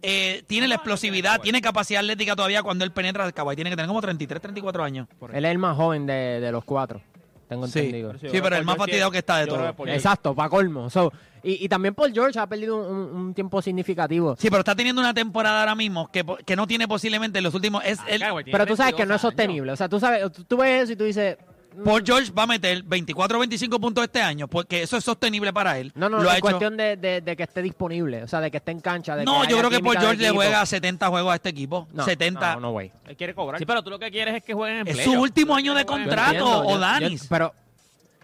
Eh, 0.01 0.43
tiene 0.47 0.67
la 0.67 0.75
explosividad, 0.75 1.41
tiene 1.41 1.61
capacidad 1.61 1.99
atlética 1.99 2.35
todavía 2.35 2.63
cuando 2.63 2.83
él 2.85 2.91
penetra. 2.91 3.31
Kawhi 3.31 3.55
tiene 3.55 3.69
que 3.69 3.75
tener 3.75 3.87
como 3.87 4.01
33, 4.01 4.41
34 4.41 4.83
años. 4.83 5.07
Él 5.33 5.45
es 5.45 5.51
el 5.51 5.57
más 5.57 5.75
joven 5.77 6.05
de 6.05 6.49
los 6.51 6.63
cuatro, 6.63 7.01
tengo 7.49 7.67
Sí. 7.67 7.79
entendido. 7.79 8.13
Sí, 8.19 8.39
pero 8.41 8.55
el 8.55 8.63
más 8.63 8.77
fastidiado 8.77 9.11
que 9.11 9.17
está 9.17 9.37
de 9.39 9.47
todo. 9.47 9.73
Exacto, 9.87 10.33
para 10.35 10.49
colmo. 10.49 10.89
So, 10.89 11.11
y, 11.43 11.65
y 11.65 11.67
también 11.69 11.95
Paul 11.95 12.13
George 12.13 12.37
ha 12.39 12.47
perdido 12.47 12.77
un, 12.77 12.97
un 13.15 13.33
tiempo 13.33 13.61
significativo. 13.61 14.35
Sí, 14.37 14.49
pero 14.49 14.59
está 14.59 14.75
teniendo 14.75 15.01
una 15.01 15.13
temporada 15.13 15.61
ahora 15.61 15.73
mismo 15.75 16.09
que, 16.11 16.23
que 16.45 16.55
no 16.55 16.67
tiene 16.67 16.87
posiblemente 16.87 17.39
en 17.39 17.43
los 17.43 17.53
últimos. 17.55 17.83
Es 17.85 17.99
Ah, 17.99 18.05
el, 18.07 18.21
Pero 18.51 18.65
tú 18.67 18.75
sabes 18.75 18.93
que 18.93 19.05
no 19.05 19.09
22 19.09 19.09
es 19.09 19.09
años. 19.09 19.21
sostenible. 19.21 19.71
O 19.71 19.75
sea, 19.75 19.89
tú 19.89 19.99
sabes, 19.99 20.31
tú, 20.31 20.43
tú 20.43 20.57
ves 20.57 20.83
eso 20.83 20.93
y 20.93 20.95
tú 20.95 21.03
dices, 21.05 21.37
Paul 21.83 22.03
George 22.05 22.31
va 22.31 22.43
a 22.43 22.47
meter 22.47 22.83
24 22.83 23.37
o 23.37 23.39
25 23.39 23.79
puntos 23.79 24.03
este 24.03 24.21
año, 24.21 24.47
porque 24.47 24.81
eso 24.83 24.97
es 24.97 25.03
sostenible 25.03 25.51
para 25.53 25.77
él. 25.79 25.91
no, 25.95 26.09
no, 26.09 26.17
Lo 26.17 26.23
no 26.23 26.29
ha 26.29 26.33
es 26.33 26.37
hecho- 26.39 26.41
cuestión 26.47 26.77
de, 26.77 26.97
de- 26.97 27.21
de 27.21 27.35
que 27.35 27.43
esté 27.43 27.61
disponible. 27.61 28.23
O 28.23 28.27
sea, 28.27 28.41
de 28.41 28.51
que 28.51 28.57
esté 28.57 28.71
en 28.71 28.81
cancha. 28.81 29.15
De 29.15 29.25
No, 29.25 29.41
que 29.41 29.49
yo 29.49 29.57
creo 29.57 29.69
que 29.69 29.79
Paul 29.79 29.97
George 29.97 30.21
le 30.21 30.29
juega 30.31 30.65
70 30.65 31.07
juegos 31.07 31.31
a 31.31 31.35
este 31.35 31.49
equipo. 31.49 31.87
No, 31.93 32.03
70. 32.03 32.55
No, 32.55 32.59
no, 32.61 32.71
güey. 32.71 32.91
Él 33.07 33.15
quiere 33.17 33.33
cobrar. 33.33 33.59
Sí, 33.59 33.65
pero 33.65 33.81
tú 33.83 33.89
lo 33.89 33.99
que 33.99 34.09
quieres 34.11 34.35
es 34.35 34.43
que 34.43 34.53
jueguen 34.53 34.79
en 34.81 34.87
Es 34.87 34.93
playoff. 34.95 35.13
su 35.15 35.21
último 35.21 35.55
año 35.55 35.73
de 35.73 35.85
contrato. 35.85 36.67
o 36.67 36.77
Danis. 36.77 37.25
pero 37.29 37.53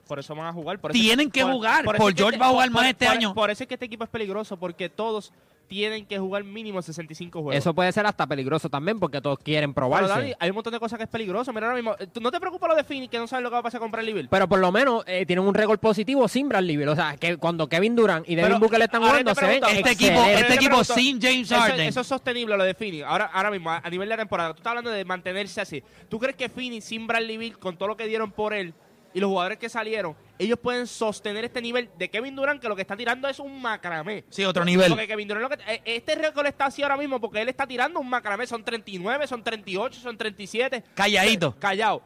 Por 0.07 0.19
eso 0.19 0.35
van 0.35 0.45
a 0.47 0.53
jugar. 0.53 0.77
Por 0.79 0.91
Tienen 0.91 1.31
que 1.31 1.41
por- 1.41 1.51
jugar. 1.53 1.83
por 1.83 1.95
que 1.95 2.01
George 2.03 2.24
este- 2.24 2.38
va 2.38 2.45
a 2.45 2.50
jugar 2.50 2.67
por- 2.67 2.74
más 2.74 2.81
por- 2.83 2.89
este 2.91 3.05
por- 3.07 3.15
año. 3.15 3.33
Por 3.33 3.50
eso 3.50 3.63
es 3.63 3.67
que 3.67 3.74
este 3.74 3.85
equipo 3.88 4.03
es 4.03 4.09
peligroso, 4.12 4.55
porque 4.55 4.88
todos 4.88 5.31
tienen 5.67 6.05
que 6.05 6.17
jugar 6.19 6.43
mínimo 6.43 6.81
65 6.81 7.41
juegos. 7.41 7.55
eso 7.55 7.74
puede 7.74 7.91
ser 7.91 8.05
hasta 8.05 8.27
peligroso 8.27 8.69
también 8.69 9.00
porque 9.00 9.22
todos 9.22 9.39
quieren 9.39 9.74
Pero, 9.74 9.88
probarse. 9.88 10.10
Dani, 10.10 10.34
hay 10.39 10.50
un 10.50 10.55
montón 10.55 10.74
de 10.74 10.79
cosas 10.79 10.98
que 10.98 11.03
es 11.03 11.10
peligroso. 11.10 11.51
Mira 11.53 11.67
ahora 11.67 11.75
mismo, 11.75 11.95
eh, 12.00 12.07
¿tú 12.07 12.22
no 12.22 12.31
te 12.31 12.39
preocupa 12.39 12.67
lo 12.67 12.75
de 12.75 12.84
Phoenix 12.84 13.10
que 13.12 13.17
no 13.17 13.27
sabes 13.27 13.43
lo 13.43 13.50
que 13.50 13.53
va 13.53 13.60
a 13.60 13.63
pasar 13.63 13.79
con 13.79 13.91
Bradley 13.91 14.13
Beal? 14.13 14.27
Pero 14.29 14.48
por 14.48 14.60
lo 14.60 14.72
menos 14.72 15.03
eh, 15.07 15.25
tienen 15.25 15.45
un 15.45 15.53
récord 15.53 15.79
positivo 15.79 16.27
sin 16.27 16.50
Bradley 16.50 16.77
Beal. 16.77 16.89
O 16.89 16.95
sea, 16.95 17.17
que 17.17 17.38
cuando 17.38 17.67
Kevin 17.67 17.95
Durant 17.95 18.27
y 18.29 18.36
Devin 18.36 18.50
Pero, 18.51 18.60
Booker 18.60 18.79
le 18.79 18.86
están 18.86 19.01
jugando, 19.01 19.36
se 19.36 19.45
ven 19.45 19.63
Este 19.63 19.91
equipo, 19.91 20.22
este 20.24 20.43
Te 20.45 20.53
equipo 20.53 20.69
pregunto, 20.77 20.93
sin 20.93 21.22
James 21.22 21.51
Eso, 21.51 21.60
Harden. 21.60 21.88
eso 21.88 22.01
es 22.01 22.07
sostenible 22.07 22.57
lo 22.57 22.63
de 22.63 22.74
Phoenix. 22.74 23.03
Ahora, 23.05 23.25
ahora 23.34 23.51
mismo, 23.51 23.72
a, 23.72 23.77
a 23.84 23.89
nivel 23.89 24.07
de 24.10 24.17
temporada, 24.17 24.53
tú 24.53 24.57
estás 24.57 24.72
hablando 24.72 24.91
de 24.91 25.03
mantenerse 25.05 25.62
así. 25.62 25.84
¿Tú 26.10 26.19
crees 26.19 26.36
que 26.36 26.50
Phoenix 26.50 26.86
sin 26.86 27.07
Bradley 27.07 27.38
Beal, 27.38 27.57
con 27.57 27.77
todo 27.77 27.89
lo 27.89 27.98
que 27.98 28.07
dieron 28.07 28.31
por 28.31 28.53
él 28.53 28.74
y 29.15 29.22
los 29.22 29.29
jugadores 29.29 29.57
que 29.57 29.69
salieron, 29.69 30.13
ellos 30.38 30.60
pueden 30.60 30.86
sostener 30.86 31.45
este 31.45 31.62
nivel 31.62 31.89
de 31.98 32.10
Kevin 32.10 32.36
Durant, 32.36 32.62
que 32.62 32.67
lo 32.67 32.75
que 32.75 32.81
está 32.81 32.98
tirando 32.98 33.29
es 33.29 33.39
un 33.39 33.62
macramé? 33.62 34.25
Sí, 34.29 34.43
otro 34.43 34.65
nivel. 34.65 34.89
Porque 34.89 35.07
Kevin 35.07 35.29
Durant, 35.29 35.50
lo 35.50 35.57
que, 35.57 35.74
eh, 35.74 35.81
este 35.86 36.15
récord 36.15 36.45
está 36.45 36.65
así 36.65 36.84
ahora 36.84 36.98
mismo 36.98 37.22
porque 37.22 37.41
él 37.41 37.48
está 37.48 37.65
tirando 37.65 38.01
un 38.01 38.10
macramé. 38.10 38.45
Son 38.45 38.62
39, 38.62 39.25
son 39.25 39.41
38, 39.41 40.01
son 40.01 40.17
37. 40.17 40.84
Calladito. 40.93 41.55
Callado. 41.57 42.03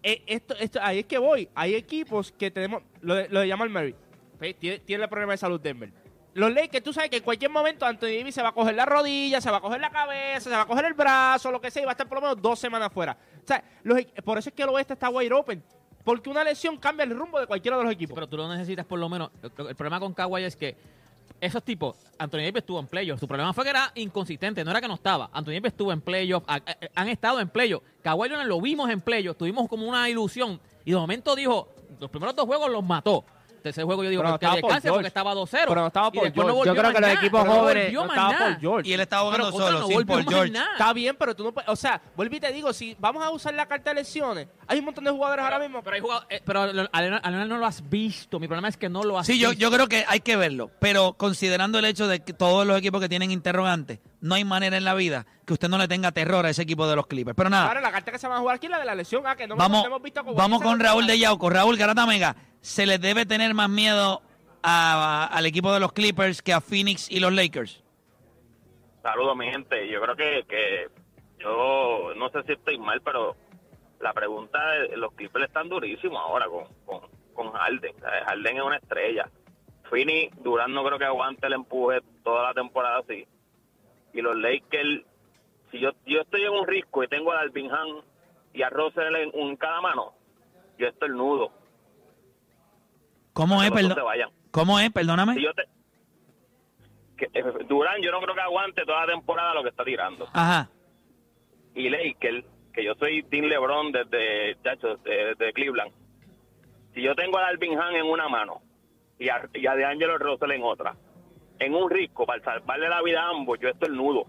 Eh, 0.00 0.22
esto, 0.28 0.54
esto, 0.60 0.78
ahí 0.80 1.00
es 1.00 1.06
que 1.06 1.18
voy. 1.18 1.48
Hay 1.56 1.74
equipos 1.74 2.30
que 2.30 2.52
tenemos. 2.52 2.84
Lo 3.00 3.16
de, 3.16 3.28
lo 3.28 3.40
de 3.40 3.48
Jamal 3.48 3.68
Murray. 3.68 3.96
Pues, 4.38 4.56
Tiene, 4.60 4.78
tiene 4.78 5.02
el 5.02 5.08
problema 5.10 5.32
de 5.32 5.38
salud 5.38 5.60
Denver. 5.60 5.90
Los 6.34 6.54
Lakers, 6.54 6.84
tú 6.84 6.92
sabes 6.92 7.10
que 7.10 7.16
en 7.16 7.24
cualquier 7.24 7.50
momento 7.50 7.84
Anthony 7.84 8.16
Davis 8.16 8.36
se 8.36 8.42
va 8.42 8.50
a 8.50 8.52
coger 8.52 8.76
la 8.76 8.86
rodilla, 8.86 9.40
se 9.40 9.50
va 9.50 9.56
a 9.56 9.60
coger 9.60 9.80
la 9.80 9.90
cabeza, 9.90 10.48
se 10.48 10.50
va 10.50 10.62
a 10.62 10.66
coger 10.66 10.84
el 10.84 10.94
brazo, 10.94 11.50
lo 11.50 11.60
que 11.60 11.68
sea, 11.68 11.82
y 11.82 11.84
va 11.84 11.90
a 11.90 11.94
estar 11.94 12.06
por 12.06 12.18
lo 12.18 12.22
menos 12.22 12.40
dos 12.40 12.60
semanas 12.60 12.92
fuera. 12.92 13.18
O 13.42 13.46
sea, 13.46 13.64
los 13.82 14.00
por 14.24 14.38
eso 14.38 14.50
es 14.50 14.54
que 14.54 14.62
el 14.62 14.68
oeste 14.68 14.92
está 14.92 15.08
wide 15.08 15.32
open. 15.32 15.64
Porque 16.04 16.30
una 16.30 16.42
lesión 16.44 16.76
cambia 16.78 17.04
el 17.04 17.16
rumbo 17.16 17.38
de 17.40 17.46
cualquiera 17.46 17.76
de 17.76 17.84
los 17.84 17.92
equipos. 17.92 18.14
pero 18.14 18.26
tú 18.28 18.36
lo 18.36 18.48
necesitas 18.48 18.86
por 18.86 18.98
lo 18.98 19.08
menos. 19.08 19.30
El, 19.42 19.50
problema 19.74 20.00
con 20.00 20.14
Kawhi 20.14 20.44
es 20.44 20.56
que 20.56 20.76
esos 21.40 21.62
tipos, 21.62 21.96
Anthony 22.18 22.38
Davis 22.38 22.56
estuvo 22.56 22.80
en 22.80 22.86
playoffs. 22.86 23.20
Su 23.20 23.28
problema 23.28 23.52
fue 23.52 23.64
que 23.64 23.70
era 23.70 23.92
inconsistente, 23.94 24.64
no 24.64 24.70
era 24.70 24.80
que 24.80 24.88
no 24.88 24.94
estaba. 24.94 25.28
Anthony 25.32 25.52
Davis 25.52 25.72
estuvo 25.72 25.92
en 25.92 26.00
playoffs, 26.00 26.46
ha- 26.48 26.54
ha- 26.56 26.76
han 26.94 27.08
estado 27.08 27.40
en 27.40 27.48
playoffs. 27.48 27.86
Kawhi 28.02 28.28
Leonard 28.28 28.48
lo 28.48 28.60
vimos 28.60 28.90
en 28.90 29.00
playoffs, 29.00 29.38
tuvimos 29.38 29.68
como 29.68 29.86
una 29.86 30.08
ilusión 30.08 30.58
y 30.84 30.90
de 30.92 30.96
momento 30.96 31.36
dijo, 31.36 31.68
los 32.00 32.10
primeros 32.10 32.34
dos 32.34 32.46
juegos 32.46 32.70
los 32.70 32.82
mató. 32.84 33.24
Tercer 33.62 33.84
juego 33.84 34.04
yo 34.04 34.10
digo 34.10 34.22
no 34.22 34.38
que 34.38 34.46
descanse 34.46 34.80
George. 34.82 34.88
porque 34.90 35.06
estaba 35.08 35.34
2-0. 35.34 35.48
Pero 35.68 35.74
no 35.80 35.86
estaba 35.88 36.10
Paul 36.10 36.24
después 36.24 36.46
no 36.46 36.54
George. 36.54 36.68
Yo 36.68 36.74
creo 36.76 36.92
que 36.92 37.00
los 37.00 37.10
equipos 37.10 37.46
jóvenes 37.48 37.92
no 37.92 38.00
estaba 38.06 38.32
nada. 38.32 38.38
Paul 38.38 38.56
George. 38.60 38.88
Y 38.88 38.92
él 38.92 39.00
estaba 39.00 39.22
jugando 39.22 39.46
Pero, 39.52 39.58
solo, 39.66 39.80
no 39.80 39.86
sin 39.86 40.06
más 40.06 40.26
George. 40.28 40.52
nada. 40.52 40.72
Está 40.72 40.92
bien, 40.92 41.16
pero 41.18 41.34
tú 41.36 41.44
no 41.44 41.52
puedes. 41.52 41.68
O 41.68 41.76
sea, 41.76 42.00
vuelvo 42.16 42.36
y 42.36 42.40
te 42.40 42.52
digo, 42.52 42.72
si 42.72 42.96
vamos 42.98 43.24
a 43.24 43.30
usar 43.30 43.54
la 43.54 43.66
carta 43.66 43.90
de 43.90 43.96
lesiones, 43.96 44.48
hay 44.66 44.78
un 44.78 44.84
montón 44.86 45.04
de 45.04 45.10
jugadores 45.10 45.44
ahora 45.44 45.58
mismo. 45.58 45.82
Pero, 45.82 45.94
hay 45.94 46.00
jugado- 46.00 46.26
eh, 46.30 46.40
pero 46.44 46.62
a 46.62 47.30
no 47.30 47.58
lo 47.58 47.66
has 47.66 47.88
visto. 47.88 48.38
Mi 48.40 48.46
problema 48.46 48.68
es 48.68 48.76
que 48.76 48.88
no 48.88 49.02
lo 49.02 49.18
has 49.18 49.26
Sí, 49.26 49.38
yo, 49.38 49.50
visto. 49.50 49.60
yo 49.62 49.70
creo 49.70 49.86
que 49.88 50.04
hay 50.06 50.20
que 50.20 50.36
verlo, 50.36 50.70
pero 50.78 51.14
considerando 51.14 51.78
el 51.78 51.84
hecho 51.84 52.06
de 52.08 52.20
que 52.20 52.32
todos 52.32 52.66
los 52.66 52.76
equipos 52.78 53.00
que 53.00 53.08
tienen 53.08 53.30
interrogantes, 53.30 54.00
no 54.20 54.34
hay 54.34 54.44
manera 54.44 54.76
en 54.76 54.84
la 54.84 54.94
vida 54.94 55.26
que 55.46 55.52
usted 55.54 55.68
no 55.68 55.78
le 55.78 55.88
tenga 55.88 56.12
terror 56.12 56.44
a 56.44 56.50
ese 56.50 56.62
equipo 56.62 56.86
de 56.88 56.96
los 56.96 57.06
Clippers. 57.06 57.36
Pero 57.36 57.48
nada, 57.50 57.68
Ahora 57.68 57.80
la 57.80 57.90
carta 57.92 58.12
que 58.12 58.18
se 58.18 58.28
va 58.28 58.36
a 58.36 58.40
jugar 58.40 58.56
aquí 58.56 58.66
es 58.66 58.70
la 58.70 58.78
de 58.78 58.84
la 58.84 58.94
lesión. 58.94 59.22
Ah, 59.26 59.34
que 59.36 59.46
no 59.46 59.56
vamos, 59.56 59.86
hemos 59.86 60.02
visto 60.02 60.22
cómo 60.24 60.34
vamos 60.36 60.60
con 60.62 60.78
Raúl 60.80 61.06
de 61.06 61.18
Yauco. 61.18 61.48
Raúl 61.48 61.76
Garata 61.76 62.04
Mega, 62.06 62.36
¿se 62.60 62.86
les 62.86 63.00
debe 63.00 63.26
tener 63.26 63.54
más 63.54 63.68
miedo 63.68 64.22
a- 64.62 65.26
al 65.26 65.46
equipo 65.46 65.72
de 65.72 65.80
los 65.80 65.92
Clippers 65.92 66.42
que 66.42 66.52
a 66.52 66.60
Phoenix 66.60 67.10
y 67.10 67.20
los 67.20 67.32
Lakers? 67.32 67.82
Saludos, 69.02 69.36
mi 69.36 69.50
gente. 69.50 69.88
Yo 69.88 70.00
creo 70.02 70.16
que, 70.16 70.44
que 70.48 70.88
yo 71.38 72.12
no 72.16 72.28
sé 72.30 72.42
si 72.44 72.52
estoy 72.52 72.78
mal, 72.78 73.00
pero 73.02 73.36
la 74.00 74.12
pregunta 74.12 74.58
de 74.72 74.96
los 74.96 75.12
Clippers 75.14 75.46
están 75.46 75.68
durísimos 75.68 76.20
ahora 76.20 76.46
con, 76.46 76.64
con, 77.34 77.52
Harden. 77.52 77.94
Harden 78.26 78.56
es 78.56 78.62
una 78.62 78.76
estrella. 78.76 79.28
Fini, 79.90 80.28
Durán 80.42 80.72
no 80.74 80.84
creo 80.84 80.98
que 80.98 81.04
aguante 81.04 81.46
el 81.46 81.54
empuje 81.54 82.00
toda 82.24 82.42
la 82.48 82.54
temporada 82.54 82.98
así. 82.98 83.26
Y 84.12 84.20
los 84.20 84.36
Lakers 84.36 85.02
Si 85.70 85.78
yo, 85.78 85.90
yo 86.06 86.20
estoy 86.22 86.42
en 86.44 86.50
un 86.50 86.66
risco 86.66 87.02
y 87.04 87.08
tengo 87.08 87.32
a 87.32 87.40
Alvin 87.40 87.70
Han 87.70 87.88
y 88.52 88.62
a 88.62 88.70
Russell 88.70 89.14
en 89.14 89.56
cada 89.56 89.80
mano, 89.80 90.14
yo 90.78 90.88
estoy 90.88 91.10
nudo. 91.10 91.52
¿Cómo 93.38 93.62
es, 93.62 93.70
perdón? 93.70 93.96
¿Cómo 94.50 94.80
es? 94.80 94.90
Perdóname. 94.90 95.34
Si 95.34 95.42
yo 95.44 95.54
te, 95.54 95.62
que, 97.16 97.26
eh, 97.38 97.44
Durán, 97.68 98.02
yo 98.02 98.10
no 98.10 98.20
creo 98.20 98.34
que 98.34 98.40
aguante 98.40 98.84
toda 98.84 99.06
la 99.06 99.12
temporada 99.12 99.54
lo 99.54 99.62
que 99.62 99.68
está 99.68 99.84
tirando. 99.84 100.28
Ajá. 100.32 100.68
Y 101.72 101.88
Laker, 101.88 102.44
que 102.72 102.84
yo 102.84 102.94
soy 102.96 103.22
Team 103.22 103.44
LeBron 103.44 103.92
desde, 103.92 104.60
chacho, 104.64 104.96
desde, 104.96 105.36
desde 105.36 105.52
Cleveland. 105.52 105.92
Si 106.94 107.00
yo 107.00 107.14
tengo 107.14 107.38
a 107.38 107.46
Alvin 107.46 107.78
Han 107.78 107.94
en 107.94 108.06
una 108.06 108.28
mano 108.28 108.60
y 109.20 109.28
a, 109.28 109.48
y 109.54 109.66
a 109.68 109.74
DeAngelo 109.76 110.18
Russell 110.18 110.50
en 110.50 110.62
otra, 110.64 110.96
en 111.60 111.74
un 111.76 111.88
risco 111.88 112.26
para 112.26 112.42
salvarle 112.42 112.88
la 112.88 113.00
vida 113.02 113.22
a 113.22 113.30
ambos, 113.30 113.56
yo 113.60 113.68
estoy 113.68 113.90
nudo. 113.96 114.22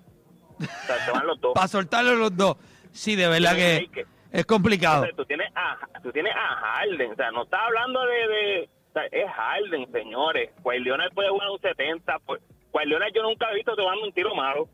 O 0.60 0.64
sea, 0.86 0.98
se 1.04 1.12
van 1.12 1.26
los 1.26 1.42
dos. 1.42 1.54
Para 1.56 1.68
soltarlo 1.68 2.14
los 2.16 2.38
dos. 2.38 2.58
Sí, 2.92 3.16
de 3.16 3.28
verdad 3.28 3.56
que 3.56 3.90
que- 3.92 4.06
es 4.32 4.46
complicado. 4.46 5.08
Tú 5.16 5.26
tienes 5.26 5.50
a 5.56 5.80
tú 6.04 6.12
tienes 6.12 6.32
a 6.36 6.56
Harden, 6.78 7.12
o 7.12 7.16
sea, 7.16 7.32
no 7.32 7.42
estás 7.44 7.62
hablando 7.66 8.02
de, 8.06 8.28
de 8.28 8.70
o 8.90 8.94
sea, 8.94 9.06
es 9.12 9.30
Harden, 9.32 9.92
señores. 9.92 10.50
Pues 10.64 10.82
Leonard 10.82 11.14
puede 11.14 11.30
jugar 11.30 11.50
un 11.50 11.60
70, 11.60 12.20
pues 12.26 12.42
pues 12.72 12.86
Leonard 12.86 13.12
yo 13.16 13.24
nunca 13.24 13.50
he 13.52 13.56
visto 13.56 13.76
tomando 13.76 14.06
un 14.06 14.12
tiro 14.14 14.36
malo. 14.36 14.68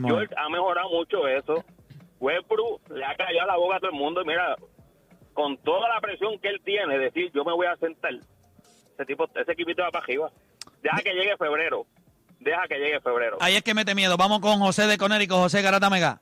Mo- 0.00 0.08
George 0.08 0.34
ha 0.36 0.48
mejorado 0.48 0.90
mucho 0.90 1.26
eso. 1.26 1.64
Westbrook 2.20 2.80
le 2.90 3.04
ha 3.04 3.14
callado 3.16 3.46
la 3.48 3.56
boca 3.56 3.76
a 3.76 3.80
todo 3.80 3.90
el 3.90 3.96
mundo 3.96 4.22
y 4.22 4.26
mira, 4.26 4.56
con 5.34 5.56
toda 5.58 5.88
la 5.88 6.00
presión 6.00 6.38
que 6.38 6.48
él 6.48 6.60
tiene, 6.64 6.98
decir 6.98 7.30
yo 7.34 7.44
me 7.44 7.52
voy 7.52 7.66
a 7.66 7.76
sentar, 7.76 8.12
ese 8.14 9.04
tipo, 9.04 9.28
ese 9.34 9.52
equipito 9.52 9.82
va 9.82 9.90
para 9.90 10.04
arriba. 10.04 10.30
Deja 10.82 10.98
que 11.02 11.12
llegue 11.14 11.36
febrero. 11.36 11.84
Deja 12.40 12.66
que 12.68 12.78
llegue 12.78 13.00
febrero. 13.00 13.38
Ahí 13.40 13.56
es 13.56 13.62
que 13.62 13.74
mete 13.74 13.94
miedo. 13.94 14.16
Vamos 14.16 14.40
con 14.40 14.58
José 14.60 14.86
de 14.86 14.96
Conérico, 14.98 15.36
José 15.36 15.62
Garata 15.62 15.90
Mega. 15.90 16.20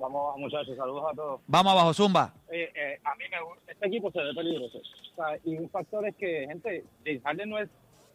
Vamos, 0.00 0.38
muchachos, 0.38 0.74
saludos 0.78 1.04
a 1.12 1.14
todos. 1.14 1.40
Vamos 1.46 1.72
abajo, 1.72 1.92
Zumba. 1.92 2.32
Eh, 2.50 2.72
eh, 2.74 2.98
a 3.04 3.14
mí 3.16 3.24
me 3.30 3.42
gusta, 3.42 3.70
este 3.70 3.86
equipo 3.86 4.10
se 4.10 4.22
ve 4.22 4.32
peligroso. 4.34 4.78
O 4.78 5.14
sea, 5.14 5.38
y 5.44 5.58
un 5.58 5.68
factor 5.68 6.08
es 6.08 6.16
que, 6.16 6.46
gente, 6.48 6.84
James 7.04 7.22
Harden 7.22 7.50
no 7.50 7.58
es, 7.58 7.68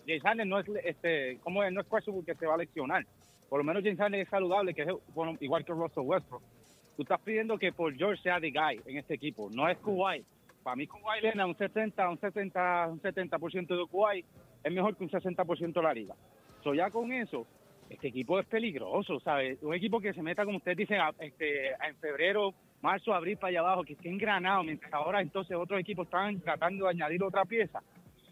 James 0.08 0.24
Harden 0.24 0.50
no 0.50 0.60
es, 0.60 0.66
este, 0.84 1.38
como 1.44 1.64
es, 1.64 1.72
no 1.72 1.82
es 1.82 1.88
questionable 1.88 2.26
que 2.26 2.36
se 2.36 2.48
va 2.48 2.56
a 2.56 2.58
leccionar. 2.58 3.06
Por 3.50 3.60
lo 3.60 3.64
menos 3.64 3.84
James 3.84 4.00
Harden 4.00 4.20
es 4.20 4.30
saludable, 4.30 4.74
que 4.74 4.82
es 4.82 4.88
bueno, 5.14 5.38
igual 5.40 5.64
que 5.64 5.74
Russell 5.74 6.04
Westbrook. 6.04 6.42
Tú 6.96 7.04
estás 7.04 7.22
pidiendo 7.22 7.60
que 7.60 7.72
Paul 7.72 7.96
George 7.96 8.24
sea 8.24 8.40
the 8.40 8.50
guy 8.50 8.82
en 8.88 8.98
este 8.98 9.14
equipo, 9.14 9.50
no 9.52 9.68
es 9.68 9.78
Kuwait. 9.78 10.26
Para 10.64 10.76
mí 10.76 10.88
Kuwait 10.88 11.22
Leonard, 11.22 11.50
un 11.50 11.56
70, 11.56 12.10
un 12.10 12.20
70, 12.20 12.88
un 12.88 13.00
70% 13.00 13.68
de 13.68 13.86
Kuwait 13.88 14.26
es 14.64 14.74
mejor 14.74 14.96
que 14.96 15.04
un 15.04 15.12
60% 15.12 15.74
de 15.74 15.82
la 15.84 15.94
liga. 15.94 16.16
So, 16.64 16.74
ya 16.74 16.90
con 16.90 17.14
eso, 17.14 17.46
este 17.90 18.08
equipo 18.08 18.40
es 18.40 18.46
peligroso, 18.48 19.20
¿sabes? 19.20 19.62
Un 19.62 19.74
equipo 19.74 20.00
que 20.00 20.14
se 20.14 20.22
meta, 20.22 20.44
como 20.46 20.58
ustedes 20.58 20.78
dicen, 20.78 21.00
a- 21.00 21.14
este, 21.20 21.68
en 21.70 21.96
febrero, 22.00 22.54
marzo, 22.82 23.14
abril 23.14 23.38
para 23.38 23.50
allá 23.50 23.60
abajo, 23.60 23.84
que 23.84 23.94
esté 23.94 24.10
engranado, 24.10 24.64
mientras 24.64 24.92
ahora 24.94 25.22
entonces 25.22 25.56
otros 25.56 25.80
equipos 25.80 26.08
están 26.08 26.40
tratando 26.42 26.86
de 26.86 26.92
añadir 26.92 27.24
otra 27.24 27.46
pieza. 27.46 27.82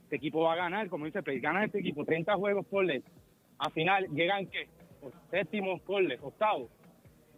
Este 0.03 0.15
equipo 0.17 0.41
va 0.43 0.53
a 0.53 0.57
ganar, 0.57 0.89
como 0.89 1.05
dice 1.05 1.23
Play, 1.23 1.39
gana 1.39 1.63
este 1.65 1.79
equipo 1.79 2.03
30 2.05 2.35
juegos 2.35 2.65
por 2.65 2.83
ley. 2.85 3.03
Al 3.59 3.71
final 3.71 4.07
llegan, 4.13 4.47
¿qué? 4.47 4.67
Séptimo 5.31 5.79
por 5.79 6.01
ley, 6.03 6.17
octavo. 6.21 6.69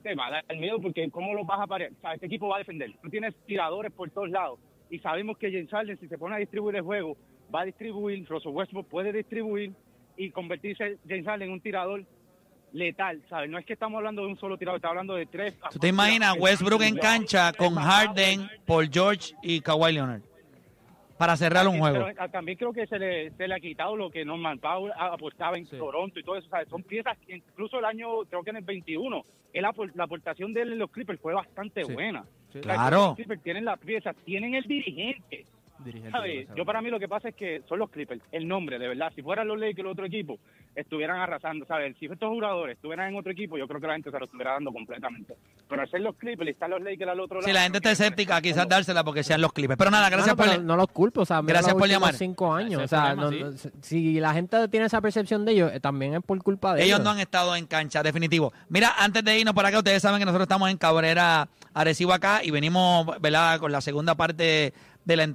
Te 0.04 0.14
va 0.16 0.28
a 0.28 0.32
dar 0.44 0.58
miedo 0.58 0.80
porque 0.80 1.10
¿cómo 1.10 1.34
lo 1.34 1.46
vas 1.46 1.60
a 1.62 1.68
parar? 1.68 1.90
O 1.92 2.02
sea, 2.02 2.14
este 2.14 2.28
equipo 2.28 2.48
va 2.48 2.58
a 2.58 2.60
defender. 2.60 2.92
Tú 3.02 3.10
tienes 3.10 3.36
tiradores 3.46 3.92
por 3.92 4.10
todos 4.12 4.30
lados. 4.30 4.60
Y 4.90 5.00
sabemos 5.00 5.38
que 5.38 5.52
James 5.52 5.70
Harden, 5.72 5.98
si 6.00 6.08
se 6.08 6.18
pone 6.18 6.36
a 6.36 6.40
distribuir 6.40 6.76
el 6.76 6.84
juego, 6.84 7.18
va 7.54 7.62
a 7.62 7.66
distribuir, 7.66 8.26
Russell 8.28 8.52
Westbrook 8.52 8.88
puede 8.88 9.12
distribuir 9.14 9.72
y 10.18 10.30
convertirse 10.32 10.98
James 11.08 11.26
Harden 11.26 11.48
en 11.50 11.54
un 11.54 11.62
tirador 11.62 12.04
letal, 12.74 13.22
¿sabes? 13.30 13.50
No 13.50 13.58
es 13.58 13.66
que 13.66 13.74
estamos 13.74 13.98
hablando 13.98 14.22
de 14.24 14.28
un 14.30 14.38
solo 14.38 14.58
tirador, 14.58 14.78
estamos 14.78 14.94
hablando 14.94 15.16
de 15.16 15.26
tres. 15.28 15.56
¿Tú 15.72 15.80
te 15.80 15.88
imaginas 15.88 16.36
Westbrook 16.38 16.82
en 16.82 16.98
cancha 16.98 17.54
con 17.54 17.76
Harden, 17.76 18.50
Paul 18.66 18.90
George 18.92 19.34
y 19.42 19.62
Kawhi 19.62 19.94
Leonard? 19.94 20.22
Para 21.18 21.38
cerrar 21.38 21.66
un 21.66 21.80
juego. 21.80 22.06
Pero, 22.08 22.20
ah, 22.22 22.28
también 22.28 22.58
creo 22.58 22.74
que 22.74 22.86
se 22.88 23.00
le, 23.00 23.32
se 23.32 23.48
le 23.48 23.54
ha 23.56 23.60
quitado 23.62 23.96
lo 23.96 24.12
que 24.12 24.26
Norman 24.26 24.60
Powell 24.60 24.92
a- 24.98 25.14
apostaba 25.14 25.58
en 25.58 25.66
Toronto 25.66 26.20
y 26.20 26.24
todo 26.24 26.36
eso. 26.36 26.50
¿sabes? 26.50 26.68
Son 26.68 26.84
piezas 26.84 27.18
que 27.26 27.38
incluso 27.38 27.80
el 27.80 27.86
año, 27.86 28.26
creo 28.30 28.44
que 28.44 28.50
en 28.50 28.58
el 28.58 28.66
21, 28.66 29.24
él 29.54 29.62
la 29.94 30.04
aportación 30.04 30.54
de 30.54 30.64
él 30.64 30.74
en 30.74 30.80
los 30.80 30.92
Clippers 30.92 31.22
fue 31.22 31.34
bastante 31.34 31.86
Sí. 31.86 31.94
buena. 31.94 32.26
Sí. 32.52 32.60
Claro. 32.60 32.98
Los 32.98 33.16
Clippers 33.16 33.42
tienen 33.44 33.64
las 33.64 33.80
piezas, 33.80 34.14
tienen 34.26 34.56
el 34.56 34.64
dirigente. 34.66 35.46
Yo 36.56 36.66
para 36.66 36.82
mí 36.82 36.90
lo 36.90 37.00
que 37.00 37.08
pasa 37.08 37.30
es 37.30 37.36
que 37.36 37.62
son 37.68 37.80
los 37.80 37.90
Clippers, 37.90 38.22
el 38.32 38.48
nombre, 38.48 38.80
de 38.80 38.88
verdad. 38.88 39.12
Si 39.16 39.22
fueran 39.22 39.48
los 39.48 39.60
Lakers, 39.60 39.80
el 39.80 39.88
otro 39.88 40.06
equipo, 40.06 40.40
estuvieran 40.76 41.20
arrasando, 41.20 41.66
¿sabes? 41.66 41.96
Si 42.00 42.06
estos 42.06 42.30
jugadores 42.30 42.76
estuvieran 42.76 43.10
en 43.10 43.16
otro 43.18 43.32
equipo, 43.32 43.58
yo 43.58 43.68
creo 43.68 43.80
que 43.82 43.88
la 43.88 43.94
gente 43.94 44.10
se 44.12 44.18
lo 44.20 44.26
estuviera 44.26 44.54
dando 44.54 44.72
completamente. 44.72 45.36
Pero 45.68 45.82
al 45.82 45.90
ser 45.90 46.02
los 46.02 46.16
Clippers 46.16 46.48
y 46.48 46.52
estar 46.52 46.70
los 46.70 46.82
Lakers 46.82 47.12
al 47.12 47.20
otro 47.20 47.36
lado... 47.38 47.48
Si 47.48 47.54
la 47.54 47.62
gente 47.64 47.78
está 47.80 47.92
escéptica, 47.92 48.42
quizás 48.42 48.68
dársela 48.68 49.04
porque 49.04 49.24
sean 49.24 49.42
los 49.42 49.52
clipes. 49.54 49.78
Pero 49.78 49.92
nada, 49.92 50.10
gracias 50.10 50.36
Bueno, 50.36 50.52
por... 50.52 50.58
pero 50.62 50.68
no 50.68 50.76
los 50.78 50.88
culpo, 50.88 51.22
o 51.22 51.26
sea, 51.26 51.42
Gracias 51.42 51.74
los 51.74 51.80
por 51.82 51.90
llamar. 51.90 52.14
cinco 52.16 52.54
años, 52.54 52.82
o 52.84 52.88
sea, 52.88 53.14
problema, 53.16 53.46
no- 53.46 53.52
no- 53.52 53.58
si 53.82 54.20
la 54.20 54.34
gente 54.34 54.68
tiene 54.70 54.86
esa 54.88 55.02
percepción 55.02 55.46
de 55.46 55.52
ellos, 55.52 55.72
eh, 55.74 55.80
también 55.80 56.14
es 56.16 56.22
por 56.24 56.42
culpa 56.42 56.74
de 56.74 56.84
ellos. 56.84 56.96
Ellos 56.96 57.04
no 57.04 57.12
han 57.12 57.20
estado 57.20 57.56
en 57.56 57.68
cancha, 57.68 58.02
definitivo. 58.02 58.54
Mira, 58.70 58.94
antes 58.98 59.24
de 59.24 59.38
irnos 59.40 59.54
por 59.54 59.66
acá, 59.66 59.78
ustedes 59.78 60.02
saben 60.02 60.20
que 60.20 60.26
nosotros 60.26 60.46
estamos 60.46 60.70
en 60.70 60.78
Cabrera 60.78 61.48
Arecibo 61.74 62.14
acá 62.14 62.44
y 62.44 62.52
venimos, 62.52 63.06
¿verdad?, 63.22 63.60
con 63.60 63.72
la 63.72 63.82
segunda 63.82 64.16
parte 64.16 64.74
de 65.04 65.16
la 65.16 65.24
entrevista. 65.24 65.34